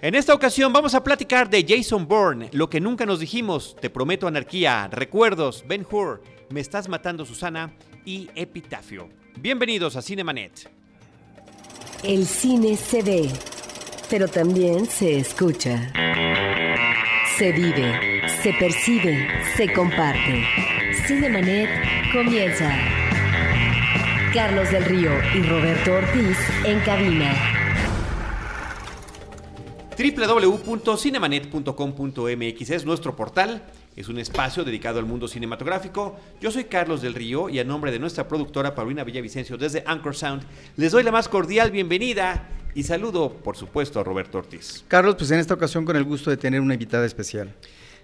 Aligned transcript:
En 0.00 0.14
esta 0.14 0.32
ocasión 0.32 0.72
vamos 0.72 0.94
a 0.94 1.02
platicar 1.02 1.50
de 1.50 1.66
Jason 1.68 2.06
Bourne, 2.06 2.50
lo 2.52 2.70
que 2.70 2.80
nunca 2.80 3.04
nos 3.04 3.18
dijimos, 3.18 3.74
Te 3.80 3.90
prometo 3.90 4.28
anarquía, 4.28 4.88
Recuerdos, 4.92 5.64
Ben 5.66 5.84
Hur, 5.90 6.22
Me 6.50 6.60
estás 6.60 6.88
matando 6.88 7.24
Susana 7.24 7.74
y 8.04 8.30
Epitafio. 8.36 9.08
Bienvenidos 9.40 9.96
a 9.96 10.02
Cinemanet. 10.02 10.70
El 12.04 12.26
cine 12.26 12.76
se 12.76 13.02
ve, 13.02 13.28
pero 14.08 14.28
también 14.28 14.86
se 14.86 15.18
escucha. 15.18 15.92
Se 17.36 17.50
vive, 17.50 18.22
se 18.40 18.52
percibe, 18.52 19.26
se 19.56 19.72
comparte. 19.72 20.44
Cinemanet 21.08 21.68
comienza. 22.12 22.72
Carlos 24.32 24.70
del 24.70 24.84
Río 24.84 25.10
y 25.34 25.42
Roberto 25.42 25.94
Ortiz 25.94 26.38
en 26.64 26.78
cabina 26.80 27.57
www.cinemanet.com.mx 29.98 32.70
es 32.70 32.84
nuestro 32.84 33.16
portal, 33.16 33.64
es 33.96 34.08
un 34.08 34.18
espacio 34.18 34.62
dedicado 34.62 35.00
al 35.00 35.06
mundo 35.06 35.26
cinematográfico. 35.26 36.16
Yo 36.40 36.52
soy 36.52 36.62
Carlos 36.64 37.00
del 37.02 37.14
Río 37.14 37.48
y 37.48 37.58
a 37.58 37.64
nombre 37.64 37.90
de 37.90 37.98
nuestra 37.98 38.28
productora 38.28 38.76
Paulina 38.76 39.02
Villavicencio 39.02 39.58
desde 39.58 39.82
Anchor 39.84 40.14
Sound, 40.14 40.44
les 40.76 40.92
doy 40.92 41.02
la 41.02 41.10
más 41.10 41.28
cordial 41.28 41.72
bienvenida 41.72 42.48
y 42.76 42.84
saludo, 42.84 43.32
por 43.32 43.56
supuesto, 43.56 43.98
a 43.98 44.04
Roberto 44.04 44.38
Ortiz. 44.38 44.84
Carlos, 44.86 45.16
pues 45.16 45.32
en 45.32 45.40
esta 45.40 45.54
ocasión 45.54 45.84
con 45.84 45.96
el 45.96 46.04
gusto 46.04 46.30
de 46.30 46.36
tener 46.36 46.60
una 46.60 46.74
invitada 46.74 47.04
especial. 47.04 47.52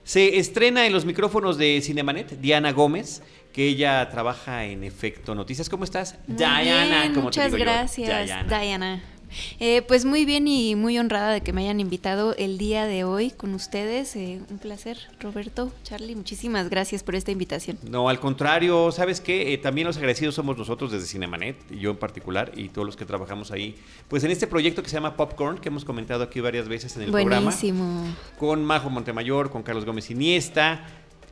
Se 0.02 0.38
estrena 0.38 0.86
en 0.86 0.92
los 0.92 1.04
micrófonos 1.04 1.58
de 1.58 1.80
Cinemanet 1.80 2.40
Diana 2.40 2.72
Gómez, 2.72 3.22
que 3.52 3.68
ella 3.68 4.10
trabaja 4.10 4.64
en 4.64 4.82
Efecto 4.82 5.36
Noticias. 5.36 5.68
¿Cómo 5.68 5.84
estás? 5.84 6.16
Muy 6.26 6.38
Diana, 6.38 7.06
bien, 7.08 7.22
muchas 7.22 7.54
gracias, 7.54 8.48
Diana. 8.48 9.13
Eh, 9.60 9.82
pues 9.82 10.04
muy 10.04 10.24
bien 10.24 10.48
y 10.48 10.74
muy 10.74 10.98
honrada 10.98 11.32
de 11.32 11.40
que 11.40 11.52
me 11.52 11.62
hayan 11.62 11.80
invitado 11.80 12.34
el 12.36 12.58
día 12.58 12.86
de 12.86 13.04
hoy 13.04 13.30
con 13.30 13.54
ustedes. 13.54 14.16
Eh, 14.16 14.40
un 14.50 14.58
placer, 14.58 14.98
Roberto, 15.20 15.72
Charlie, 15.82 16.14
muchísimas 16.14 16.68
gracias 16.68 17.02
por 17.02 17.14
esta 17.14 17.30
invitación. 17.30 17.78
No, 17.88 18.08
al 18.08 18.20
contrario, 18.20 18.90
¿sabes 18.92 19.20
qué? 19.20 19.52
Eh, 19.52 19.58
también 19.58 19.86
los 19.86 19.96
agradecidos 19.96 20.34
somos 20.34 20.56
nosotros 20.56 20.92
desde 20.92 21.06
Cinemanet, 21.06 21.56
yo 21.70 21.90
en 21.90 21.96
particular, 21.96 22.52
y 22.56 22.68
todos 22.68 22.86
los 22.86 22.96
que 22.96 23.04
trabajamos 23.04 23.50
ahí, 23.50 23.76
pues 24.08 24.24
en 24.24 24.30
este 24.30 24.46
proyecto 24.46 24.82
que 24.82 24.88
se 24.88 24.94
llama 24.94 25.16
Popcorn, 25.16 25.58
que 25.58 25.68
hemos 25.68 25.84
comentado 25.84 26.22
aquí 26.24 26.40
varias 26.40 26.68
veces 26.68 26.96
en 26.96 27.02
el 27.02 27.10
Buenísimo. 27.10 27.84
programa. 27.84 28.16
Con 28.38 28.64
Majo 28.64 28.90
Montemayor, 28.90 29.50
con 29.50 29.62
Carlos 29.62 29.84
Gómez 29.84 30.10
Iniesta 30.10 30.84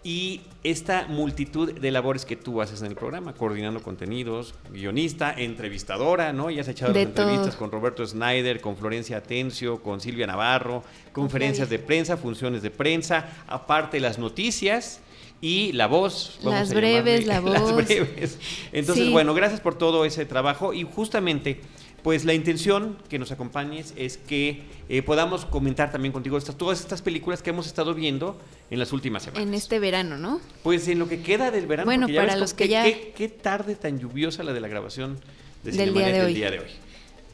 y 0.05 0.41
esta 0.65 1.07
multitud 1.09 1.73
de 1.73 1.91
labores 1.91 2.25
que 2.25 2.37
tú 2.37 2.61
haces 2.61 2.81
en 2.81 2.89
el 2.89 2.95
programa, 2.95 3.35
coordinando 3.35 3.83
contenidos, 3.83 4.55
guionista, 4.73 5.33
entrevistadora, 5.37 6.33
¿no? 6.33 6.51
Ya 6.51 6.63
has 6.63 6.69
echado 6.69 6.93
las 6.93 7.03
entrevistas 7.03 7.57
con 7.57 7.71
Roberto 7.71 8.05
Snyder, 8.05 8.61
con 8.61 8.77
Florencia 8.77 9.19
Atencio, 9.19 9.81
con 9.81 10.01
Silvia 10.01 10.27
Navarro, 10.27 10.83
conferencias 11.13 11.69
de 11.71 11.79
prensa, 11.79 12.17
funciones 12.17 12.63
de 12.63 12.71
prensa, 12.71 13.29
aparte 13.47 14.01
las 14.01 14.19
noticias 14.19 15.01
y 15.41 15.73
la 15.73 15.87
voz. 15.87 16.39
las 16.43 16.73
breves, 16.73 17.27
la 17.27 17.41
voz. 17.41 17.53
Las 17.53 17.75
breves. 17.75 18.39
Entonces, 18.73 19.11
bueno, 19.11 19.35
gracias 19.35 19.61
por 19.61 19.77
todo 19.77 20.05
ese 20.05 20.27
trabajo 20.27 20.73
y 20.73 20.85
justamente 20.85 21.61
pues 22.03 22.25
la 22.25 22.35
intención 22.35 22.99
que 23.09 23.19
nos 23.19 23.31
acompañes 23.31 23.95
es 23.97 24.17
que 24.17 24.63
eh, 24.89 25.03
podamos 25.03 25.45
comentar 25.45 25.93
también 25.93 26.13
contigo 26.13 26.37
estas, 26.37 26.57
todas 26.57 26.81
estas 26.81 27.01
películas 27.01 27.43
que 27.43 27.51
hemos 27.51 27.67
estado 27.67 27.95
viendo 27.95 28.41
en 28.71 28.79
las 28.79 28.93
últimas 28.93 29.23
semanas. 29.23 29.47
En 29.47 29.55
este 29.55 29.79
verano, 29.79 30.19
¿no? 30.19 30.41
Pues 30.63 30.89
en 30.89 30.99
lo 30.99 31.09
que 31.09 31.23
queda 31.23 31.51
del 31.51 31.67
verano. 31.67 31.87
Bueno, 31.87 32.09
para 32.09 32.37
los 32.37 32.55
que 32.55 32.69
ya... 32.69 32.85
Qué, 32.85 33.29
tarde 33.29 33.77
tan 33.77 33.99
lluviosa 33.99 34.43
la 34.43 34.53
de 34.53 34.61
la 34.61 34.69
grabación 34.69 35.19
de 35.63 35.73
del 35.73 35.95
día 35.95 36.09
de, 36.09 36.23
hoy. 36.23 36.35
día 36.35 36.51
de 36.51 36.59
hoy. 36.61 36.71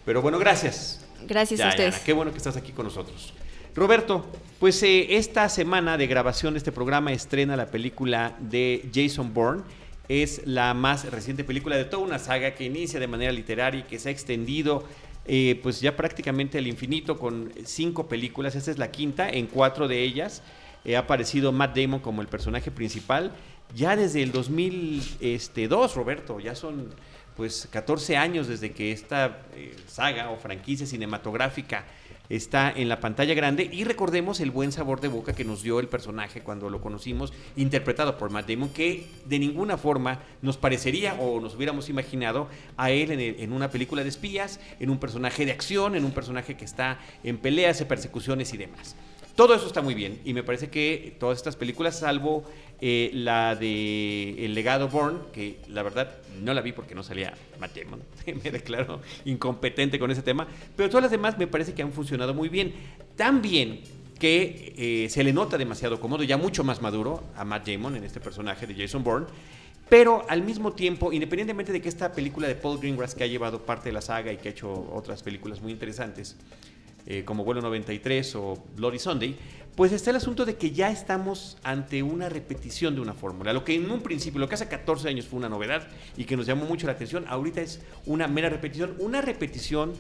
Pero 0.05 0.23
bueno, 0.23 0.39
gracias. 0.39 1.05
Gracias 1.27 1.61
a 1.61 1.69
ustedes. 1.69 1.99
qué 2.01 2.13
bueno 2.13 2.31
que 2.31 2.39
estás 2.39 2.57
aquí 2.57 2.73
con 2.73 2.85
nosotros. 2.87 3.33
Roberto, 3.75 4.27
pues 4.59 4.83
eh, 4.83 5.17
esta 5.17 5.49
semana 5.49 5.97
de 5.97 6.07
grabación 6.07 6.55
de 6.55 6.59
este 6.59 6.73
programa 6.73 7.13
estrena 7.13 7.57
la 7.57 7.67
película 7.67 8.37
de 8.41 8.89
Jason 8.93 9.33
Bourne 9.33 9.63
es 10.09 10.43
la 10.47 10.75
más 10.75 11.11
reciente 11.11 11.45
película 11.45 11.77
de 11.77 11.85
toda 11.85 12.03
una 12.03 12.19
saga 12.19 12.55
que 12.55 12.65
inicia 12.65 12.99
de 12.99 13.07
manera 13.07 13.33
literaria 13.33 13.81
y 13.81 13.85
que 13.85 13.99
se 13.99 14.09
ha 14.09 14.13
extendido 14.13 14.85
eh, 15.27 15.61
pues 15.63 15.81
ya 15.83 15.95
prácticamente 15.95 16.57
al 16.57 16.67
infinito 16.67 17.19
con 17.19 17.53
cinco 17.65 18.09
películas. 18.09 18.55
Esta 18.57 18.71
es 18.71 18.79
la 18.79 18.91
quinta, 18.91 19.29
en 19.29 19.47
cuatro 19.47 19.87
de 19.87 20.03
ellas 20.03 20.43
eh, 20.85 20.97
ha 20.97 21.01
aparecido 21.01 21.53
Matt 21.53 21.77
Damon 21.77 22.01
como 22.01 22.23
el 22.23 22.29
personaje 22.29 22.71
principal. 22.71 23.33
Ya 23.75 23.95
desde 23.95 24.23
el 24.23 24.33
2002, 24.33 25.95
Roberto, 25.95 26.41
ya 26.41 26.55
son 26.55 26.89
pues 27.37 27.69
14 27.71 28.17
años 28.17 28.49
desde 28.49 28.73
que 28.73 28.91
esta 28.91 29.43
eh, 29.55 29.77
saga 29.87 30.31
o 30.31 30.39
franquicia 30.39 30.87
cinematográfica 30.87 31.85
está 32.29 32.71
en 32.71 32.89
la 32.89 33.01
pantalla 33.01 33.35
grande 33.35 33.69
y 33.73 33.85
recordemos 33.85 34.41
el 34.41 34.51
buen 34.51 34.73
sabor 34.73 35.01
de 35.01 35.09
boca 35.09 35.33
que 35.33 35.45
nos 35.45 35.63
dio 35.63 35.81
el 35.81 35.89
personaje 35.89 36.43
cuando 36.43 36.71
lo 36.71 36.81
conocimos, 36.81 37.33
interpretado 37.57 38.19
por 38.19 38.31
Matt 38.31 38.49
Damon, 38.49 38.69
que 38.71 39.07
de 39.27 39.39
ninguna 39.39 39.77
forma 39.79 40.21
nos 40.43 40.57
parecería 40.57 41.15
o 41.15 41.41
nos 41.41 41.55
hubiéramos 41.55 41.89
imaginado 41.89 42.49
a 42.77 42.91
él 42.91 43.13
en, 43.13 43.53
una 43.53 43.71
película 43.71 44.03
de 44.03 44.09
espías, 44.09 44.61
en 44.81 44.91
un 44.91 44.99
personaje 44.99 45.47
de 45.47 45.53
acción, 45.53 45.97
en 45.97 46.05
un 46.05 46.13
personaje 46.13 46.57
que 46.57 46.65
está 46.65 46.99
en 47.25 47.39
peleas, 47.39 47.81
en 47.81 47.89
persecuciones 47.89 48.53
y 48.53 48.57
demás. 48.57 48.97
Todo 49.35 49.55
eso 49.55 49.69
está 49.69 49.83
muy 49.83 49.95
bien 49.95 50.21
y 50.25 50.35
me 50.35 50.43
parece 50.43 50.69
que 50.69 51.17
todas 51.21 51.39
estas 51.39 51.55
películas, 51.55 52.01
salvo 52.01 52.45
eh, 52.81 53.11
la 53.13 53.57
de 53.57 54.45
El 54.45 54.55
legado 54.55 54.89
Born, 54.89 55.21
que 55.33 55.59
la 55.69 55.83
verdad 55.83 56.17
no 56.43 56.55
la 56.55 56.61
vi 56.61 56.73
porque 56.73 56.95
no 56.95 57.03
salía 57.03 57.35
Matt 57.59 57.77
Damon, 57.77 58.03
me 58.45 58.51
declaro 58.51 59.01
incompetente 59.25 59.99
con 59.99 60.11
ese 60.11 60.23
tema, 60.23 60.47
pero 60.77 60.89
todas 60.89 61.03
las 61.03 61.11
demás 61.11 61.37
me 61.39 61.47
parece 61.47 61.75
que 61.75 61.83
han 61.83 61.93
funcionado 61.93 62.35
muy 62.35 62.49
bien. 62.49 62.73
Tan 63.17 63.43
bien 63.43 63.81
que 64.19 64.75
eh, 64.77 65.09
se 65.11 65.25
le 65.25 65.33
nota 65.33 65.59
demasiado 65.59 66.01
cómodo, 66.01 66.23
ya 66.23 66.37
mucho 66.37 66.65
más 66.65 66.83
maduro 66.83 67.23
a 67.37 67.45
Matt 67.45 67.69
Damon 67.69 67.97
en 67.97 68.05
este 68.05 68.21
personaje 68.21 68.67
de 68.67 68.75
Jason 68.75 69.03
Bourne. 69.03 69.27
Pero 69.89 70.27
al 70.29 70.43
mismo 70.43 70.73
tiempo, 70.73 71.13
independientemente 71.13 71.73
de 71.73 71.81
que 71.81 71.89
esta 71.89 72.13
película 72.13 72.47
de 72.47 72.55
Paul 72.55 72.79
Greengrass, 72.79 73.15
que 73.15 73.25
ha 73.25 73.27
llevado 73.27 73.65
parte 73.65 73.89
de 73.89 73.93
la 73.93 74.03
saga 74.03 74.31
y 74.33 74.37
que 74.37 74.49
ha 74.49 74.51
hecho 74.53 74.71
otras 74.93 75.23
películas 75.23 75.63
muy 75.63 75.73
interesantes, 75.73 76.37
eh, 77.07 77.25
como 77.25 77.45
Vuelo 77.45 77.61
93 77.63 78.35
o 78.37 78.63
Bloody 78.77 78.99
Sunday, 78.99 79.37
pues 79.79 79.93
está 79.93 80.11
el 80.11 80.17
asunto 80.17 80.45
de 80.45 80.57
que 80.57 80.73
ya 80.73 80.91
estamos 80.91 81.57
ante 81.63 82.03
una 82.03 82.29
repetición 82.29 82.97
de 82.97 83.01
una 83.01 83.15
fórmula. 83.15 83.53
Lo 83.53 83.65
que 83.65 83.77
en 83.77 83.89
un 83.89 84.03
principio, 84.03 84.41
lo 84.41 84.49
que 84.49 84.57
hace 84.57 84.67
14 84.67 85.09
años 85.09 85.27
fue 85.27 85.39
una 85.39 85.49
novedad 85.49 85.87
y 86.17 86.25
que 86.25 86.37
nos 86.37 86.47
llamó 86.47 86.65
mucho 86.65 86.87
la 86.89 86.95
atención, 86.95 87.25
ahorita 87.29 87.61
es 87.61 87.81
una 88.05 88.27
mera 88.27 88.49
repetición, 88.49 88.97
una 88.99 89.21
repetición 89.21 89.93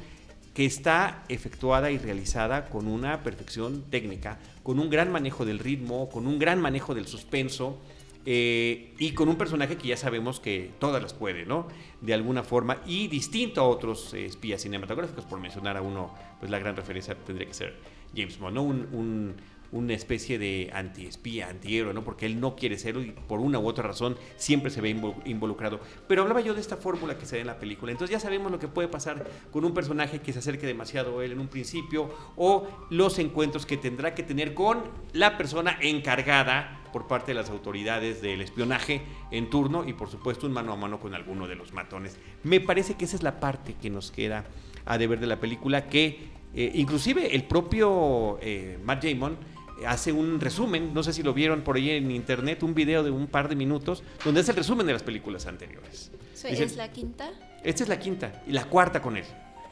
que 0.52 0.66
está 0.66 1.22
efectuada 1.28 1.92
y 1.92 1.98
realizada 1.98 2.64
con 2.64 2.88
una 2.88 3.22
perfección 3.22 3.84
técnica, 3.88 4.40
con 4.64 4.80
un 4.80 4.90
gran 4.90 5.12
manejo 5.12 5.44
del 5.44 5.60
ritmo, 5.60 6.08
con 6.08 6.26
un 6.26 6.40
gran 6.40 6.60
manejo 6.60 6.96
del 6.96 7.06
suspenso. 7.06 7.78
Eh, 8.26 8.94
y 8.98 9.12
con 9.12 9.28
un 9.28 9.36
personaje 9.36 9.78
que 9.78 9.88
ya 9.88 9.96
sabemos 9.96 10.38
que 10.38 10.72
todas 10.78 11.00
las 11.00 11.14
puede, 11.14 11.46
¿no? 11.46 11.66
De 12.02 12.12
alguna 12.12 12.42
forma, 12.42 12.82
y 12.84 13.08
distinto 13.08 13.62
a 13.62 13.68
otros 13.68 14.12
eh, 14.12 14.26
espías 14.26 14.60
cinematográficos, 14.60 15.24
por 15.24 15.40
mencionar 15.40 15.78
a 15.78 15.82
uno, 15.82 16.12
pues 16.38 16.50
la 16.50 16.58
gran 16.58 16.76
referencia 16.76 17.14
tendría 17.14 17.46
que 17.46 17.54
ser 17.54 17.76
James 18.14 18.38
Bond, 18.38 18.54
¿no? 18.54 18.62
un, 18.62 19.36
una 19.72 19.94
especie 19.94 20.38
de 20.38 20.70
antiespía, 20.72 21.48
antihéroe, 21.48 21.92
¿no? 21.92 22.04
Porque 22.04 22.26
él 22.26 22.40
no 22.40 22.56
quiere 22.56 22.78
serlo 22.78 23.02
y 23.02 23.10
por 23.10 23.40
una 23.40 23.58
u 23.58 23.66
otra 23.66 23.86
razón 23.86 24.16
siempre 24.36 24.70
se 24.70 24.80
ve 24.80 24.96
involucrado. 25.24 25.80
Pero 26.06 26.22
hablaba 26.22 26.40
yo 26.40 26.54
de 26.54 26.60
esta 26.60 26.76
fórmula 26.76 27.18
que 27.18 27.26
se 27.26 27.36
da 27.36 27.40
en 27.40 27.46
la 27.46 27.58
película. 27.58 27.92
Entonces 27.92 28.12
ya 28.12 28.20
sabemos 28.20 28.50
lo 28.50 28.58
que 28.58 28.68
puede 28.68 28.88
pasar 28.88 29.26
con 29.50 29.64
un 29.64 29.74
personaje 29.74 30.20
que 30.20 30.32
se 30.32 30.38
acerque 30.38 30.66
demasiado 30.66 31.18
a 31.18 31.24
él 31.24 31.32
en 31.32 31.40
un 31.40 31.48
principio 31.48 32.10
o 32.36 32.66
los 32.90 33.18
encuentros 33.18 33.66
que 33.66 33.76
tendrá 33.76 34.14
que 34.14 34.22
tener 34.22 34.54
con 34.54 34.82
la 35.12 35.36
persona 35.36 35.78
encargada 35.80 36.80
por 36.92 37.06
parte 37.06 37.32
de 37.32 37.34
las 37.34 37.50
autoridades 37.50 38.22
del 38.22 38.40
espionaje 38.40 39.02
en 39.30 39.50
turno 39.50 39.86
y 39.86 39.92
por 39.92 40.08
supuesto 40.08 40.46
un 40.46 40.52
mano 40.52 40.72
a 40.72 40.76
mano 40.76 40.98
con 40.98 41.14
alguno 41.14 41.46
de 41.46 41.54
los 41.54 41.72
matones. 41.72 42.18
Me 42.42 42.60
parece 42.60 42.94
que 42.94 43.04
esa 43.04 43.16
es 43.16 43.22
la 43.22 43.40
parte 43.40 43.74
que 43.74 43.90
nos 43.90 44.10
queda 44.10 44.44
a 44.86 44.96
deber 44.96 45.20
de 45.20 45.26
la 45.26 45.38
película 45.38 45.88
que 45.88 46.38
eh, 46.54 46.72
inclusive 46.74 47.34
el 47.34 47.44
propio 47.44 48.38
eh, 48.40 48.78
Matt 48.82 49.04
Damon 49.04 49.36
hace 49.86 50.12
un 50.12 50.40
resumen, 50.40 50.92
no 50.94 51.02
sé 51.02 51.12
si 51.12 51.22
lo 51.22 51.34
vieron 51.34 51.62
por 51.62 51.76
ahí 51.76 51.90
en 51.90 52.10
internet, 52.10 52.62
un 52.62 52.74
video 52.74 53.02
de 53.02 53.10
un 53.10 53.26
par 53.26 53.48
de 53.48 53.56
minutos, 53.56 54.02
donde 54.24 54.40
es 54.40 54.48
el 54.48 54.56
resumen 54.56 54.86
de 54.86 54.92
las 54.92 55.02
películas 55.02 55.46
anteriores. 55.46 56.10
¿Es 56.44 56.76
la 56.76 56.92
quinta? 56.92 57.30
Esta 57.64 57.82
es 57.82 57.88
la 57.88 57.98
quinta 57.98 58.42
y 58.46 58.52
la 58.52 58.64
cuarta 58.64 59.02
con 59.02 59.16
él. 59.16 59.24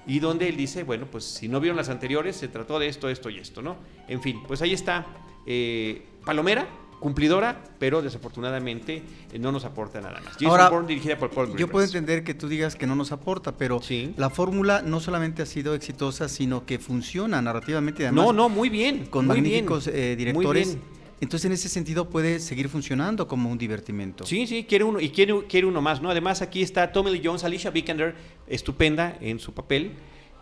Y 0.07 0.21
donde 0.21 0.49
él 0.49 0.57
dice, 0.57 0.85
bueno, 0.85 1.07
pues 1.11 1.25
si 1.25 1.49
no 1.49 1.61
vieron 1.61 1.77
las 1.77 1.89
anteriores, 1.89 2.37
se 2.37 2.49
trató 2.49 2.79
de 2.79 2.89
esto, 2.89 3.09
esto 3.09 3.29
y 3.29 3.39
esto, 3.39 3.63
¿no? 3.63 3.77
En 4.07 4.23
fin, 4.23 4.41
pues 4.47 4.63
ahí 4.63 4.73
está. 4.73 5.07
Eh, 5.47 6.07
Palomera, 6.25 6.69
cumplidora, 7.01 7.63
pero 7.79 8.03
desafortunadamente 8.03 9.03
eh, 9.33 9.39
no 9.39 9.53
nos 9.53 9.65
aporta 9.65 10.01
nada 10.01 10.21
más. 10.21 10.37
Ahora, 10.45 10.71
dirigida 10.87 11.19
por 11.19 11.31
Paul 11.31 11.57
Yo 11.57 11.69
puedo 11.69 11.85
entender 11.85 12.25
que 12.25 12.35
tú 12.35 12.49
digas 12.49 12.77
que 12.77 12.87
no 12.87 12.95
nos 12.95 13.13
aporta, 13.13 13.57
pero 13.57 13.81
la 14.17 14.31
fórmula 14.31 14.83
no 14.83 15.01
solamente 15.01 15.43
ha 15.43 15.47
sido 15.47 15.75
exitosa, 15.75 16.29
sino 16.29 16.65
que 16.67 16.79
funciona 16.79 17.41
narrativamente. 17.43 18.05
Además, 18.05 18.27
no, 18.27 18.33
no, 18.33 18.49
muy 18.49 18.69
bien. 18.69 19.07
Con 19.07 19.27
magníficos 19.27 19.87
eh, 19.89 20.17
directores. 20.17 20.79
Entonces, 21.19 21.47
en 21.47 21.53
ese 21.53 21.71
sentido, 21.71 22.11
puede 22.11 22.41
seguir 22.41 22.69
funcionando 22.69 23.27
como 23.27 23.51
un 23.51 23.57
divertimento. 23.57 24.27
Sí, 24.27 24.47
sí, 24.47 24.65
quiere 24.65 24.85
uno, 24.85 25.01
y 25.01 25.09
quiere, 25.09 25.47
quiere 25.47 25.67
uno 25.67 25.81
más, 25.81 26.03
¿no? 26.03 26.11
Además, 26.11 26.43
aquí 26.43 26.61
está 26.61 26.93
Tommy 26.93 27.11
Lee 27.11 27.23
Jones, 27.25 27.43
Alicia 27.43 27.71
Vikander, 27.71 28.15
estupenda 28.47 29.17
en 29.23 29.39
su 29.39 29.55
papel, 29.55 29.93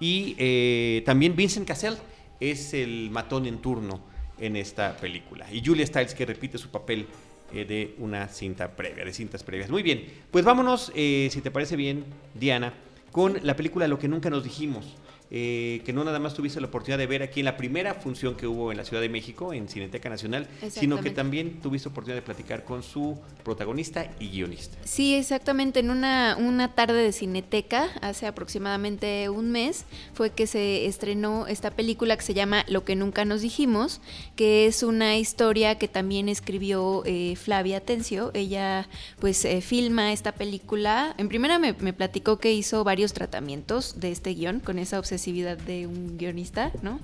y 0.01 0.35
eh, 0.37 1.03
también 1.06 1.37
Vincent 1.37 1.69
Cassell 1.69 1.95
es 2.41 2.75
el 2.75 3.11
matón 3.12 3.47
en 3.47 3.59
turno 3.59 4.13
en 4.38 4.56
esta 4.56 4.96
película. 4.96 5.46
Y 5.52 5.64
Julia 5.64 5.86
Stiles 5.86 6.14
que 6.14 6.26
repite 6.26 6.58
su 6.58 6.69
papel 6.69 7.06
eh, 7.52 7.64
de 7.64 7.94
una 7.98 8.28
cinta 8.28 8.75
previa, 8.75 9.04
de 9.04 9.12
cintas 9.12 9.42
previas. 9.42 9.70
Muy 9.70 9.82
bien, 9.82 10.06
pues 10.31 10.44
vámonos, 10.44 10.92
eh, 10.94 11.28
si 11.31 11.40
te 11.40 11.50
parece 11.50 11.76
bien, 11.76 12.04
Diana, 12.34 12.72
con 13.12 13.38
la 13.42 13.54
película 13.54 13.86
Lo 13.86 13.98
que 13.98 14.08
nunca 14.08 14.31
nos 14.31 14.42
dijimos. 14.42 14.96
Eh, 15.31 15.81
que 15.85 15.93
no 15.93 16.05
nada 16.05 16.19
más 16.19 16.35
tuviste 16.35 16.61
la 16.61 16.67
oportunidad 16.67 16.99
de 16.99 17.06
ver 17.06 17.23
aquí 17.23 17.41
en 17.41 17.47
la 17.47 17.56
primera 17.56 17.94
función 17.94 18.37
que 18.37 18.47
hubo 18.47 18.71
en 18.71 18.76
la 18.76 18.85
Ciudad 18.85 19.00
de 19.00 19.09
México, 19.09 19.55
en 19.55 19.69
Cineteca 19.69 20.11
Nacional, 20.11 20.47
sino 20.69 21.00
que 21.00 21.11
también 21.11 21.61
tuviste 21.61 21.88
oportunidad 21.88 22.17
de 22.17 22.23
platicar 22.23 22.65
con 22.65 22.82
su 22.82 23.19
protagonista 23.43 24.12
y 24.21 24.29
guionista. 24.29 24.76
Sí, 24.85 25.15
exactamente. 25.15 25.81
En 25.81 25.91
una, 25.91 26.37
una 26.38 26.75
tarde 26.75 27.03
de 27.03 27.12
Cineteca, 27.12 27.88
hace 28.03 28.26
aproximadamente 28.26 29.29
un 29.31 29.50
mes, 29.50 29.87
fue 30.12 30.31
que 30.31 30.47
se 30.47 30.87
estrenó 30.87 31.47
esta 31.47 31.70
película 31.70 32.17
que 32.17 32.23
se 32.23 32.35
llama 32.35 32.65
Lo 32.69 32.85
que 32.85 32.94
nunca 32.94 33.25
nos 33.25 33.41
dijimos, 33.41 34.03
que 34.37 34.67
es 34.67 34.82
una 34.82 35.17
historia 35.17 35.79
que 35.79 35.88
también 35.88 36.29
escribió 36.29 37.03
eh, 37.06 37.35
Flavia 37.37 37.81
Tencio. 37.81 38.31
Ella 38.35 38.88
pues 39.20 39.44
eh, 39.47 39.62
filma 39.62 40.12
esta 40.12 40.32
película. 40.32 41.15
En 41.17 41.29
primera 41.29 41.59
me, 41.59 41.73
me 41.73 41.94
platicó 41.94 42.38
que 42.38 42.53
hizo 42.53 42.85
varios 42.85 43.15
tratamientos 43.15 44.00
de 44.00 44.12
este 44.12 44.35
guion 44.35 44.61
con 44.61 44.79
esa 44.79 44.99
obsesión 44.99 45.13
de 45.56 45.87
un 45.87 46.16
guionista, 46.19 46.72
¿no? 46.82 47.00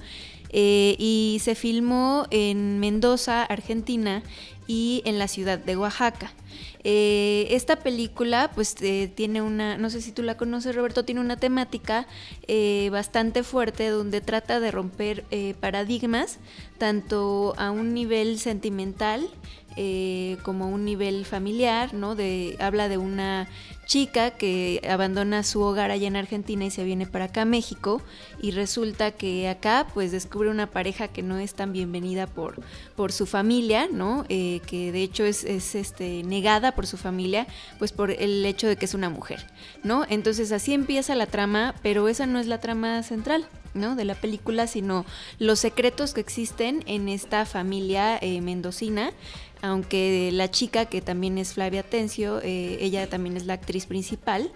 Eh, 0.53 0.97
y 0.99 1.39
se 1.41 1.55
filmó 1.55 2.27
en 2.31 2.81
Mendoza, 2.81 3.45
Argentina, 3.45 4.23
y 4.67 5.03
en 5.05 5.19
la 5.19 5.27
ciudad 5.27 5.59
de 5.59 5.77
Oaxaca. 5.77 6.33
Eh, 6.85 7.49
esta 7.51 7.77
película, 7.77 8.51
pues 8.55 8.77
eh, 8.83 9.11
tiene 9.13 9.43
una, 9.43 9.77
no 9.77 9.91
sé 9.91 10.01
si 10.01 10.13
tú 10.13 10.23
la 10.23 10.37
conoces, 10.37 10.77
Roberto, 10.77 11.05
tiene 11.05 11.21
una 11.21 11.37
temática 11.37 12.07
bastante 12.91 13.43
fuerte 13.43 13.89
donde 13.89 14.21
trata 14.21 14.61
de 14.61 14.71
romper 14.71 15.25
paradigmas, 15.61 16.39
tanto 16.79 17.55
a 17.57 17.71
un 17.71 17.95
nivel 17.95 18.39
sentimental 18.39 19.29
como 20.43 20.65
a 20.65 20.69
un 20.69 20.85
nivel 20.85 21.25
familiar, 21.25 21.95
¿no? 21.95 22.15
De, 22.15 22.57
habla 22.61 22.89
de 22.89 22.99
una 22.99 23.49
chica 23.91 24.31
que 24.31 24.81
abandona 24.89 25.43
su 25.43 25.61
hogar 25.63 25.91
allá 25.91 26.07
en 26.07 26.15
Argentina 26.15 26.65
y 26.65 26.71
se 26.71 26.85
viene 26.85 27.07
para 27.07 27.25
acá 27.25 27.43
a 27.43 27.45
México 27.45 28.01
y 28.41 28.53
resulta 28.53 29.11
que 29.11 29.49
acá 29.49 29.89
pues 29.93 30.13
descubre 30.13 30.49
una 30.49 30.71
pareja 30.71 31.09
que 31.09 31.25
no 31.25 31.41
es 31.41 31.55
tan 31.55 31.73
bienvenida 31.73 32.29
por, 32.29 32.63
por 32.95 33.11
su 33.11 33.27
familia, 33.27 33.89
¿no? 33.91 34.27
Eh, 34.29 34.61
que 34.65 34.93
de 34.93 35.03
hecho 35.03 35.25
es, 35.25 35.45
este, 35.45 36.23
negada 36.23 36.71
por 36.71 36.87
su 36.87 36.99
familia 36.99 37.49
pues 37.81 37.91
por 37.91 38.13
el 38.13 38.47
hecho 38.47 38.69
de 38.69 38.77
que 38.77 38.85
es 38.85 38.95
una 38.95 39.11
mujer, 39.11 39.45
¿no? 39.83 40.07
Entonces 40.09 40.53
así 40.53 40.73
empieza 40.73 41.17
la 41.17 41.27
trama, 41.27 41.75
pero 41.83 42.07
esa 42.07 42.27
no 42.27 42.39
es 42.39 42.47
la 42.47 42.61
trama 42.61 43.03
central. 43.03 43.49
¿no? 43.73 43.95
de 43.95 44.05
la 44.05 44.17
película, 44.17 44.67
sino 44.67 45.07
los 45.39 45.61
secretos 45.61 46.13
que 46.13 46.21
existen 46.21 46.83
en 46.87 47.09
esta 47.09 47.47
familia 47.47 48.19
eh, 48.21 48.41
mendocina 48.41 49.13
aunque 49.63 50.31
la 50.33 50.51
chica, 50.51 50.87
que 50.87 51.03
también 51.03 51.37
es 51.39 51.55
Flavia 51.55 51.83
Tencio, 51.83 52.41
eh, 52.43 52.79
ella 52.81 53.09
también 53.09 53.37
es 53.37 53.45
la 53.45 53.55
actriz 53.55 53.87
principal, 53.87 54.51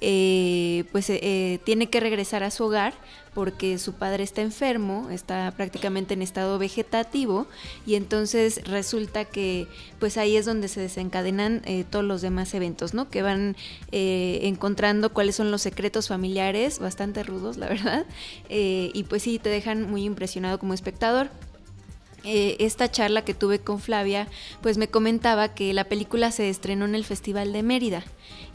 eh, 0.00 0.84
pues 0.92 1.08
eh, 1.08 1.60
tiene 1.64 1.88
que 1.88 2.00
regresar 2.00 2.42
a 2.42 2.50
su 2.50 2.64
hogar 2.64 2.94
porque 3.34 3.78
su 3.78 3.94
padre 3.94 4.24
está 4.24 4.42
enfermo, 4.42 5.08
está 5.10 5.52
prácticamente 5.56 6.14
en 6.14 6.22
estado 6.22 6.58
vegetativo 6.58 7.46
y 7.86 7.94
entonces 7.94 8.60
resulta 8.64 9.24
que 9.24 9.68
pues 10.00 10.16
ahí 10.16 10.36
es 10.36 10.46
donde 10.46 10.66
se 10.66 10.80
desencadenan 10.80 11.62
todos 11.90 12.04
los 12.04 12.22
demás 12.22 12.52
eventos, 12.54 12.92
¿no? 12.92 13.08
Que 13.08 13.22
van 13.22 13.56
encontrando 13.92 15.12
cuáles 15.12 15.36
son 15.36 15.52
los 15.52 15.62
secretos 15.62 16.08
familiares, 16.08 16.80
bastante 16.80 17.22
rudos, 17.22 17.56
la 17.56 17.68
verdad, 17.68 18.04
y 18.48 19.04
pues 19.04 19.22
sí, 19.22 19.38
te 19.38 19.48
dejan 19.48 19.88
muy 19.88 20.04
impresionado 20.04 20.58
como 20.58 20.74
espectador. 20.74 21.30
Eh, 22.24 22.56
esta 22.60 22.90
charla 22.90 23.24
que 23.24 23.34
tuve 23.34 23.60
con 23.60 23.80
Flavia, 23.80 24.28
pues 24.60 24.76
me 24.76 24.88
comentaba 24.88 25.54
que 25.54 25.72
la 25.72 25.84
película 25.84 26.30
se 26.30 26.48
estrenó 26.48 26.84
en 26.84 26.94
el 26.94 27.04
Festival 27.04 27.52
de 27.52 27.62
Mérida 27.62 28.04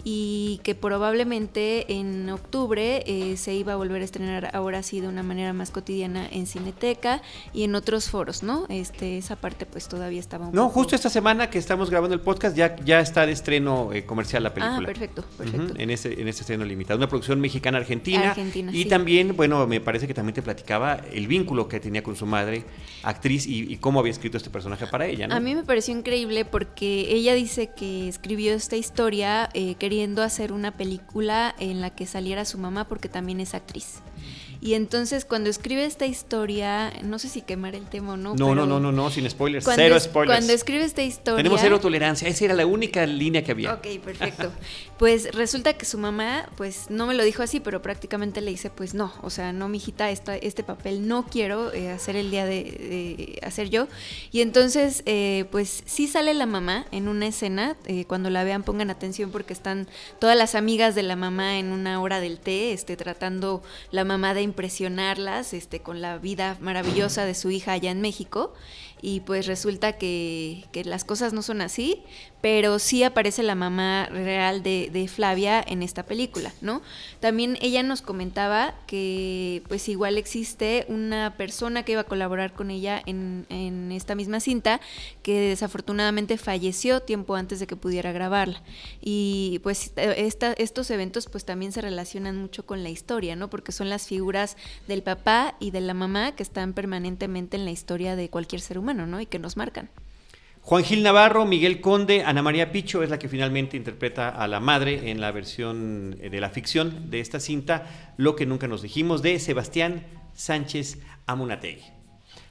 y 0.08 0.62
que 0.62 0.76
probablemente 0.76 1.92
en 1.92 2.30
octubre 2.30 3.04
eh, 3.08 3.38
se 3.38 3.56
iba 3.56 3.74
a 3.74 3.76
volver 3.76 4.04
a 4.04 4.06
estrenar 4.06 4.52
ahora 4.54 4.84
sí 4.84 5.02
de 5.02 5.08
una 5.08 5.24
manera 5.24 5.52
más 5.52 5.72
cotidiana 5.72 6.30
en 6.32 6.46
Cineteca 6.46 7.24
y 7.54 7.64
en 7.64 7.74
otros 7.74 8.12
foros, 8.12 8.44
¿no? 8.44 8.68
Este, 8.70 9.18
esa 9.18 9.36
parte 9.36 9.66
pues 9.66 9.88
todavía 9.88 10.20
estaba 10.20 10.48
un 10.48 10.54
No, 10.54 10.70
justo 10.70 10.96
esta 10.96 11.10
semana 11.10 11.50
que 11.50 11.58
estamos 11.58 11.90
grabando 11.90 12.14
el 12.14 12.22
podcast 12.22 12.56
ya, 12.56 12.76
ya 12.86 13.00
está 13.00 13.26
de 13.26 13.32
estreno 13.32 13.92
eh, 13.94 14.06
comercial 14.06 14.44
la 14.44 14.54
película. 14.54 14.78
Ah, 14.78 14.86
perfecto, 14.86 15.26
perfecto. 15.40 15.74
en, 15.76 15.90
ese, 15.90 16.22
en 16.22 16.28
ese 16.28 16.42
estreno 16.42 16.66
limitado. 16.66 17.00
Una 17.00 17.10
producción 17.10 17.42
mexicana-argentina. 17.42 18.36
y 18.72 18.86
también, 18.86 19.36
bueno, 19.36 19.66
me 19.66 19.82
parece 19.82 20.06
que 20.06 20.14
también 20.14 20.36
te 20.36 20.44
platicaba 20.44 21.02
el 21.12 21.26
vínculo 21.26 21.68
que 21.68 21.80
tenía 21.80 22.04
con 22.04 22.16
su 22.16 22.28
madre, 22.28 22.64
actriz, 23.02 23.48
y, 23.48 23.76
cómo 23.78 24.02
había 24.02 24.12
escrito 24.12 24.38
este 24.38 24.52
personaje 24.52 24.86
para 24.86 25.08
ella, 25.08 25.28
¿no? 25.28 25.34
A 25.34 25.40
mí 25.40 25.56
me 25.56 25.64
pareció 25.64 25.98
increíble 25.98 26.46
porque 26.46 27.08
ella 27.10 27.34
dice 27.34 27.72
que 27.76 28.08
escribió 28.08 28.54
esta 28.54 28.76
historia 28.76 29.50
eh, 29.54 29.74
queriendo 29.80 29.95
hacer 30.24 30.52
una 30.52 30.72
película 30.72 31.56
en 31.60 31.82
la 31.82 31.90
que 31.90 32.06
saliera 32.06 32.46
su 32.46 32.58
mamá 32.58 32.88
porque 32.88 33.10
también 33.10 33.40
es 33.40 33.54
actriz. 33.54 34.00
Y 34.66 34.74
entonces 34.74 35.26
cuando 35.26 35.52
escribe 35.52 35.86
esta 35.86 36.08
historia, 36.08 36.92
no 37.04 37.20
sé 37.20 37.30
si 37.30 37.44
quemar 37.44 37.76
el 37.76 37.86
tema 37.86 38.14
o 38.14 38.18
no. 38.18 38.34
No, 38.34 38.56
no, 38.56 38.66
no, 38.66 38.80
no, 38.80 38.92
no, 38.92 39.12
sin 39.12 39.30
spoilers, 39.30 39.64
cero 39.76 40.00
spoilers. 40.00 40.40
Cuando 40.40 40.54
escribe 40.54 40.84
esta 40.84 41.04
historia. 41.04 41.38
Tenemos 41.38 41.62
cero 41.62 41.80
tolerancia, 41.80 42.28
esa 42.28 42.46
era 42.46 42.56
la 42.56 42.66
única 42.66 43.06
línea 43.06 43.44
que 43.44 43.52
había. 43.52 43.76
Ok, 43.76 43.86
perfecto. 44.04 44.52
pues 44.98 45.36
resulta 45.36 45.74
que 45.74 45.86
su 45.86 46.00
mamá, 46.00 46.50
pues 46.58 46.90
no 46.90 47.06
me 47.06 47.14
lo 47.14 47.24
dijo 47.24 47.44
así, 47.44 47.60
pero 47.60 47.84
prácticamente 47.84 48.42
le 48.42 48.50
dice, 48.50 48.72
pues 48.72 48.96
no, 48.96 49.14
o 49.22 49.30
sea, 49.30 49.54
no, 49.54 49.70
mijita, 49.70 50.10
esta, 50.10 50.36
este 50.36 50.64
papel 50.64 51.08
no 51.08 51.28
quiero 51.28 51.72
eh, 51.72 51.92
hacer 51.92 52.16
el 52.16 52.32
día 52.32 52.48
de, 52.48 53.38
hacer 53.44 53.70
yo. 53.70 53.88
Y 54.32 54.42
entonces, 54.42 55.04
eh, 55.06 55.46
pues 55.52 55.84
sí 55.86 56.08
sale 56.08 56.34
la 56.34 56.48
mamá 56.48 56.88
en 56.92 57.08
una 57.08 57.28
escena, 57.28 57.78
eh, 57.86 58.06
cuando 58.06 58.32
la 58.32 58.44
vean 58.44 58.64
pongan 58.64 58.90
atención 58.90 59.30
porque 59.30 59.54
están 59.54 59.88
todas 60.18 60.36
las 60.36 60.56
amigas 60.56 60.96
de 60.96 61.04
la 61.04 61.16
mamá 61.16 61.60
en 61.60 61.72
una 61.72 62.02
hora 62.02 62.20
del 62.20 62.40
té, 62.40 62.74
este, 62.74 62.98
tratando 62.98 63.62
la 63.92 64.06
mamá 64.06 64.34
de 64.34 64.55
impresionarlas 64.56 65.54
este, 65.54 65.82
con 65.82 66.00
la 66.00 66.18
vida 66.18 66.56
maravillosa 66.62 67.26
de 67.26 67.36
su 67.36 67.52
hija 67.52 67.74
allá 67.74 67.92
en 67.92 68.00
México 68.00 68.54
y 69.02 69.20
pues 69.22 69.46
resulta 69.46 69.94
que, 69.94 70.66
que, 70.72 70.84
las 70.84 71.04
cosas 71.04 71.34
no 71.34 71.42
son 71.42 71.62
así, 71.62 72.02
pero 72.42 72.78
sí 72.80 73.04
aparece 73.04 73.42
la 73.42 73.56
mamá 73.56 74.06
real 74.06 74.62
de, 74.62 74.90
de, 74.94 75.08
Flavia 75.08 75.64
en 75.66 75.82
esta 75.82 76.04
película, 76.04 76.54
¿no? 76.62 76.82
También 77.20 77.58
ella 77.60 77.82
nos 77.82 78.02
comentaba 78.02 78.76
que 78.86 79.64
pues 79.68 79.90
igual 79.90 80.18
existe 80.18 80.86
una 80.90 81.36
persona 81.38 81.84
que 81.84 81.94
iba 81.94 82.02
a 82.02 82.06
colaborar 82.06 82.54
con 82.54 82.70
ella 82.70 83.02
en, 83.06 83.48
en 83.50 83.92
esta 83.92 84.14
misma 84.14 84.40
cinta 84.40 84.80
que 85.24 85.40
desafortunadamente 85.40 86.38
falleció 86.38 87.02
tiempo 87.02 87.34
antes 87.34 87.60
de 87.60 87.66
que 87.66 87.76
pudiera 87.76 88.12
grabarla. 88.12 88.62
Y 89.02 89.60
pues 89.64 89.94
esta, 89.96 90.54
estos 90.54 90.92
eventos 90.92 91.28
pues 91.28 91.46
también 91.46 91.72
se 91.72 91.82
relacionan 91.82 92.38
mucho 92.38 92.66
con 92.66 92.84
la 92.84 92.90
historia, 92.90 93.36
¿no? 93.36 93.50
Porque 93.50 93.72
son 93.72 93.90
las 93.90 94.06
figuras 94.08 94.56
del 94.88 95.02
papá 95.02 95.56
y 95.60 95.72
de 95.72 95.82
la 95.82 95.96
mamá 95.96 96.36
que 96.36 96.44
están 96.44 96.74
permanentemente 96.74 97.58
en 97.58 97.66
la 97.66 97.72
historia 97.72 98.16
de 98.16 98.30
cualquier 98.30 98.62
ser 98.62 98.78
humano, 98.78 98.85
¿no? 98.94 99.20
Y 99.20 99.26
que 99.26 99.40
nos 99.40 99.58
marcan. 99.58 99.90
Juan 100.62 100.84
Gil 100.84 101.04
Navarro, 101.04 101.46
Miguel 101.46 101.80
Conde, 101.80 102.24
Ana 102.24 102.42
María 102.42 102.72
Picho 102.72 103.04
es 103.04 103.12
la 103.12 103.20
que 103.20 103.30
finalmente 103.30 103.78
interpreta 103.78 104.30
a 104.30 104.48
la 104.48 104.60
madre 104.60 105.12
en 105.12 105.22
la 105.22 105.32
versión 105.32 106.18
eh, 106.20 106.32
de 106.32 106.40
la 106.40 106.50
ficción 106.50 107.12
de 107.12 107.20
esta 107.20 107.40
cinta, 107.40 108.14
Lo 108.18 108.36
que 108.36 108.48
nunca 108.48 108.68
nos 108.68 108.82
dijimos, 108.82 109.22
de 109.22 109.38
Sebastián 109.40 110.08
Sánchez 110.34 110.98
Amunategui. 111.28 111.84